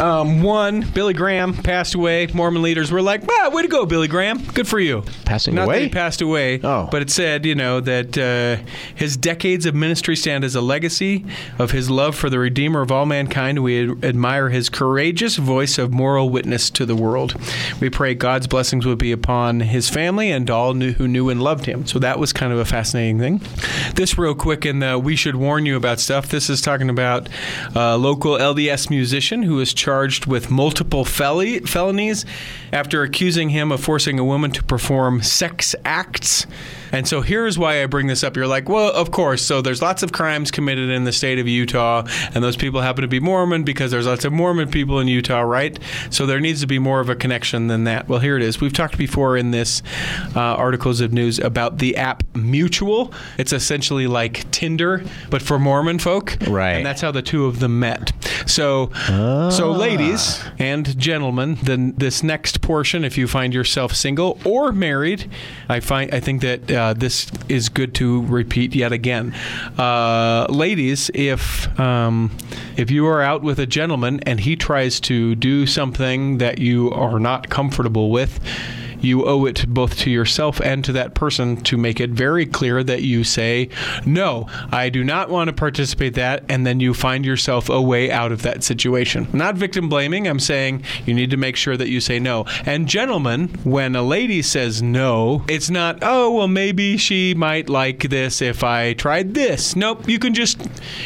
[0.00, 2.26] Um, one, Billy Graham passed away.
[2.32, 4.42] Mormon leaders were like, wow, way to go, Billy Graham.
[4.54, 5.02] Good for you.
[5.26, 5.78] Passing Not away?
[5.80, 6.88] that he passed away, Oh.
[6.90, 8.62] but it said, you know, that uh,
[8.94, 11.24] his decades of ministry stand as a legacy
[11.58, 13.62] of his love for the Redeemer of all mankind.
[13.62, 17.34] We ad- admire his courageous voice of moral witness to the world.
[17.80, 21.66] We pray God's blessings would be upon his family and all who knew and loved
[21.66, 21.84] him.
[21.84, 23.40] So that was kind of a fascinating thing.
[23.96, 26.28] This, real quick, and uh, we should warn you about stuff.
[26.28, 27.28] This is talking about
[27.74, 32.24] a local LDS musician who is charged with multiple fel- felonies
[32.72, 36.46] after accusing him of forcing a woman to perform sex acts.
[36.92, 38.36] And so here's why I bring this up.
[38.36, 39.42] You're like, well, of course.
[39.42, 43.02] So there's lots of crimes committed in the state of Utah, and those people happen
[43.02, 45.78] to be Mormon because there's lots of Mormon people in Utah, right?
[46.10, 48.06] So there needs to be more of a connection than that.
[48.06, 48.60] Well, here it is.
[48.60, 49.82] We've talked before in this
[50.36, 53.14] uh, articles of news about the app Mutual.
[53.38, 56.36] It's essentially like Tinder, but for Mormon folk.
[56.46, 56.72] Right.
[56.72, 58.12] And that's how the two of them met.
[58.46, 58.90] So,
[59.50, 65.30] so ladies and gentlemen, then this next portion, if you find yourself single or married,
[65.68, 69.34] I find I think that uh, this is good to repeat yet again.
[69.78, 72.36] Uh, ladies, if um,
[72.76, 76.90] if you are out with a gentleman and he tries to do something that you
[76.90, 78.40] are not comfortable with.
[79.00, 82.82] You owe it both to yourself and to that person to make it very clear
[82.84, 83.68] that you say,
[84.06, 88.10] No, I do not want to participate that, and then you find yourself a way
[88.10, 89.28] out of that situation.
[89.32, 92.44] Not victim blaming, I'm saying you need to make sure that you say no.
[92.66, 98.08] And gentlemen, when a lady says no, it's not, oh well maybe she might like
[98.10, 99.76] this if I tried this.
[99.76, 100.60] Nope, you can just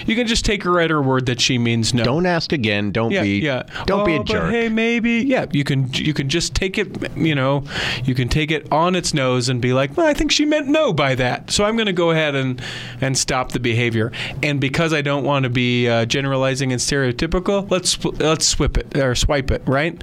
[0.06, 2.04] you can just take her at her word that she means no.
[2.04, 2.90] Don't ask again.
[2.92, 3.38] Don't Yeah, be.
[3.40, 3.62] yeah.
[3.86, 4.50] Don't be Oh, a but jerk.
[4.50, 5.12] hey, maybe.
[5.24, 5.92] Yeah, you can.
[5.92, 6.88] You can just take it.
[7.16, 7.64] You know,
[8.04, 10.68] you can take it on its nose and be like, well, I think she meant
[10.68, 11.50] no by that.
[11.50, 12.60] So I'm going to go ahead and
[13.00, 14.12] and stop the behavior.
[14.42, 18.96] And because I don't want to be uh, generalizing and stereotypical, let's let's swip it
[18.96, 19.62] or swipe it.
[19.66, 20.02] Right?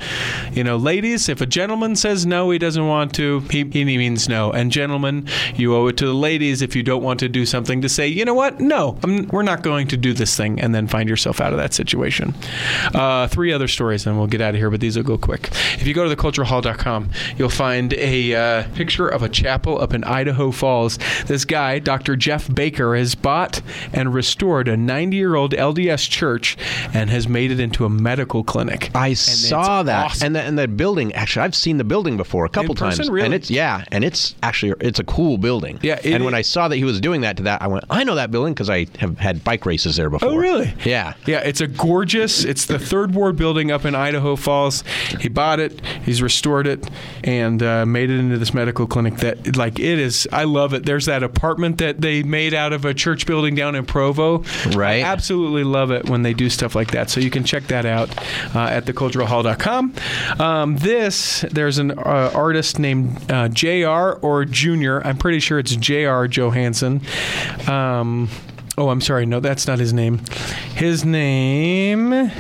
[0.52, 3.40] You know, ladies, if a gentleman says no, he doesn't want to.
[3.52, 4.52] He, he means no.
[4.52, 7.82] And gentlemen, you owe it to the ladies if you don't want to do something
[7.82, 8.60] to say, you know what?
[8.60, 11.60] No, I'm, we're not going to do this thing, and then find yourself out of
[11.60, 12.34] that situation.
[12.94, 15.50] Uh, three other stories, and we'll get out of here, but these will go quick.
[15.74, 20.04] If you go to theculturehall.com, you'll find a uh, picture of a chapel up in
[20.04, 21.00] Idaho Falls.
[21.26, 22.16] This guy, Dr.
[22.16, 23.62] Jeff Baker, has bought
[23.94, 26.58] and restored a 90 year old LDS church
[26.94, 28.92] and has made it into a medical clinic.
[28.94, 30.26] I And saw that, awesome.
[30.28, 31.14] and the, and the building.
[31.14, 33.26] Actually, I've seen the building before a couple person, times, really?
[33.26, 35.80] and it's yeah, and it's actually it's a cool building.
[35.82, 37.86] Yeah, it and when I saw that he was doing that to that, I went,
[37.90, 40.30] I know that building because I have had bike races there before.
[40.30, 40.74] Oh, really?
[40.86, 41.14] Yeah.
[41.26, 42.44] Yeah, it's a gorgeous.
[42.44, 44.84] It's the third ward building up in Idaho Falls.
[45.20, 45.82] He bought it.
[46.04, 46.90] He's restored it,
[47.24, 50.28] and and uh, made it into this medical clinic that, like, it is.
[50.32, 50.86] I love it.
[50.86, 54.40] There's that apartment that they made out of a church building down in Provo.
[54.74, 55.04] Right.
[55.04, 57.10] I absolutely love it when they do stuff like that.
[57.10, 58.10] So you can check that out
[58.56, 59.94] uh, at theculturalhall.com.
[60.40, 65.06] Um, this, there's an uh, artist named uh, JR or Junior.
[65.06, 67.02] I'm pretty sure it's JR Johansson.
[67.68, 68.30] Um,
[68.78, 69.26] oh, I'm sorry.
[69.26, 70.22] No, that's not his name.
[70.76, 72.32] His name.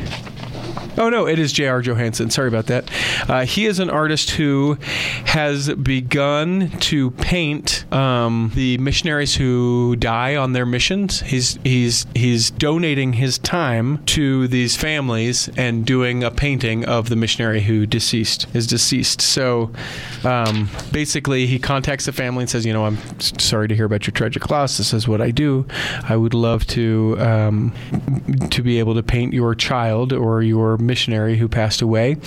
[0.98, 1.82] Oh no, it is J.R.
[1.82, 2.30] Johansson.
[2.30, 2.92] Sorry about that.
[3.30, 4.78] Uh, he is an artist who
[5.26, 11.22] has begun to paint um, the missionaries who die on their missions.
[11.22, 17.16] He's he's he's donating his time to these families and doing a painting of the
[17.16, 19.22] missionary who deceased is deceased.
[19.22, 19.72] So
[20.26, 24.06] um, basically, he contacts the family and says, you know, I'm sorry to hear about
[24.08, 24.78] your tragic loss.
[24.78, 25.66] This is what I do.
[26.04, 27.74] I would love to um,
[28.50, 32.18] to be able to paint your child or your missionary who passed away.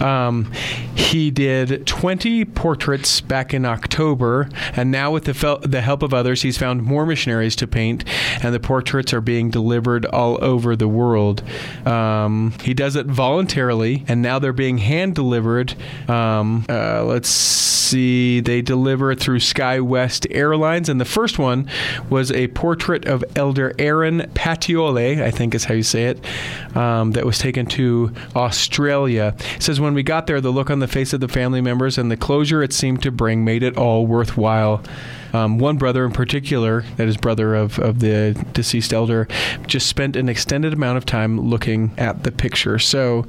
[0.00, 0.50] Um,
[0.94, 6.14] he did 20 portraits back in October, and now with the, fel- the help of
[6.14, 8.04] others, he's found more missionaries to paint,
[8.42, 11.42] and the portraits are being delivered all over the world.
[11.86, 15.74] Um, he does it voluntarily, and now they're being hand delivered.
[16.08, 21.68] Um, uh, let's see, they deliver through SkyWest Airlines, and the first one
[22.08, 27.12] was a portrait of Elder Aaron Patiole, I think is how you say it, um,
[27.12, 27.99] that was taken to
[28.34, 29.34] Australia.
[29.56, 31.98] It says when we got there, the look on the face of the family members
[31.98, 34.82] and the closure it seemed to bring made it all worthwhile.
[35.32, 39.28] Um, one brother in particular, that is brother of, of the deceased elder,
[39.66, 42.78] just spent an extended amount of time looking at the picture.
[42.78, 43.26] So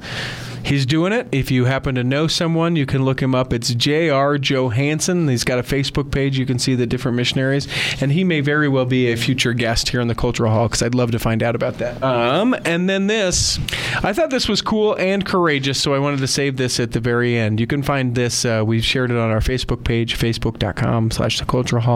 [0.64, 1.28] he's doing it.
[1.32, 3.52] If you happen to know someone, you can look him up.
[3.52, 4.38] It's J.R.
[4.38, 5.28] Johansson.
[5.28, 6.38] He's got a Facebook page.
[6.38, 7.68] You can see the different missionaries,
[8.00, 10.82] and he may very well be a future guest here in the Cultural Hall because
[10.82, 12.02] I'd love to find out about that.
[12.02, 13.58] Um, and then this,
[14.02, 17.00] I thought this was cool and courageous, so I wanted to save this at the
[17.00, 17.60] very end.
[17.60, 18.44] You can find this.
[18.44, 21.91] Uh, we've shared it on our Facebook page, facebook.com/slash the Cultural Hall.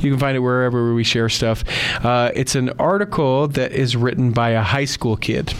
[0.00, 1.64] You can find it wherever we share stuff.
[2.04, 5.52] Uh, it's an article that is written by a high school kid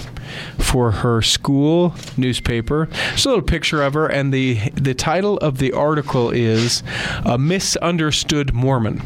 [0.59, 2.89] for her school newspaper.
[3.09, 6.83] There's a little picture of her, and the the title of the article is
[7.25, 9.03] "A Misunderstood Mormon."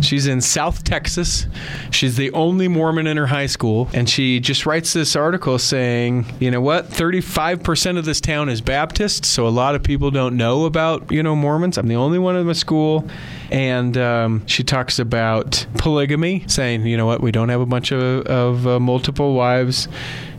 [0.00, 1.46] She's in South Texas.
[1.90, 6.26] She's the only Mormon in her high school, and she just writes this article saying,
[6.40, 10.36] you know what, 35% of this town is Baptist, so a lot of people don't
[10.36, 11.78] know about you know Mormons.
[11.78, 13.08] I'm the only one in my school,
[13.50, 17.92] and um, she talks about polygamy, saying, you know what, we don't have a bunch
[17.92, 19.88] of, of uh, multiple wives.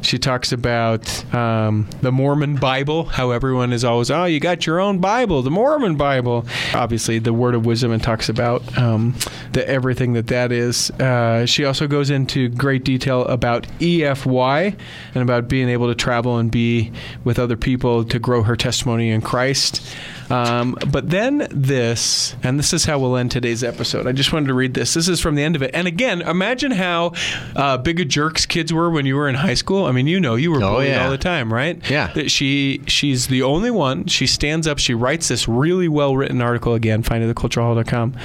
[0.01, 4.79] She talks about um, the Mormon Bible, how everyone is always, oh, you got your
[4.79, 6.45] own Bible, the Mormon Bible.
[6.73, 9.15] Obviously, the Word of Wisdom, and talks about um,
[9.53, 10.91] the, everything that that is.
[10.91, 14.77] Uh, she also goes into great detail about EFY
[15.13, 16.91] and about being able to travel and be
[17.23, 19.81] with other people to grow her testimony in Christ.
[20.29, 24.07] Um, but then this, and this is how we'll end today's episode.
[24.07, 24.93] I just wanted to read this.
[24.93, 25.71] This is from the end of it.
[25.73, 27.13] And again, imagine how
[27.55, 29.85] uh, big a jerks kids were when you were in high school.
[29.85, 31.05] I mean, you know, you were Oh, bullied yeah.
[31.05, 31.77] all the time, right?
[31.89, 32.11] Yeah.
[32.13, 34.05] That she she's the only one.
[34.07, 34.77] She stands up.
[34.79, 37.01] She writes this really well written article again.
[37.03, 38.15] Find it at theculturalhall.com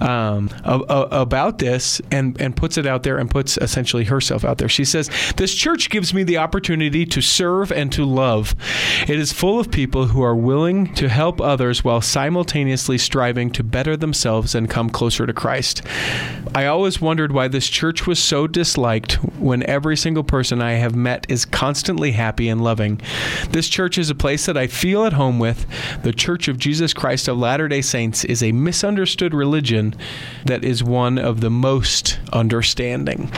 [0.00, 4.68] um, about this and and puts it out there and puts essentially herself out there.
[4.68, 8.54] She says, "This church gives me the opportunity to serve and to love.
[9.02, 13.64] It is full of people who are willing to help others while simultaneously striving to
[13.64, 15.82] better themselves and come closer to Christ.
[16.54, 20.94] I always wondered why this church was so disliked when every single person I have
[20.94, 23.00] met is constantly happy and loving.
[23.50, 25.66] This church is a place that I feel at home with.
[26.02, 29.94] The Church of Jesus Christ of Latter day Saints is a misunderstood religion
[30.44, 33.30] that is one of the most understanding.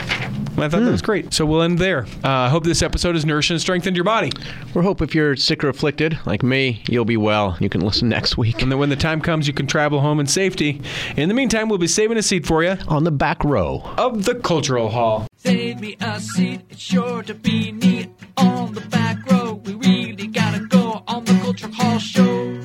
[0.57, 1.33] I thought that was great.
[1.33, 2.05] So we'll end there.
[2.23, 4.31] Uh, I hope this episode has nourished and strengthened your body.
[4.75, 7.57] We hope if you're sick or afflicted, like me, you'll be well.
[7.59, 10.19] You can listen next week And then when the time comes, you can travel home
[10.19, 10.81] in safety.
[11.17, 13.81] In the meantime, we'll be saving a seat for you on the back row.
[13.97, 15.27] of the Cultural Hall.
[15.37, 19.61] Save me a seat, it's sure to be neat on the back row.
[19.65, 22.62] We really gotta go on the Culture Hall show.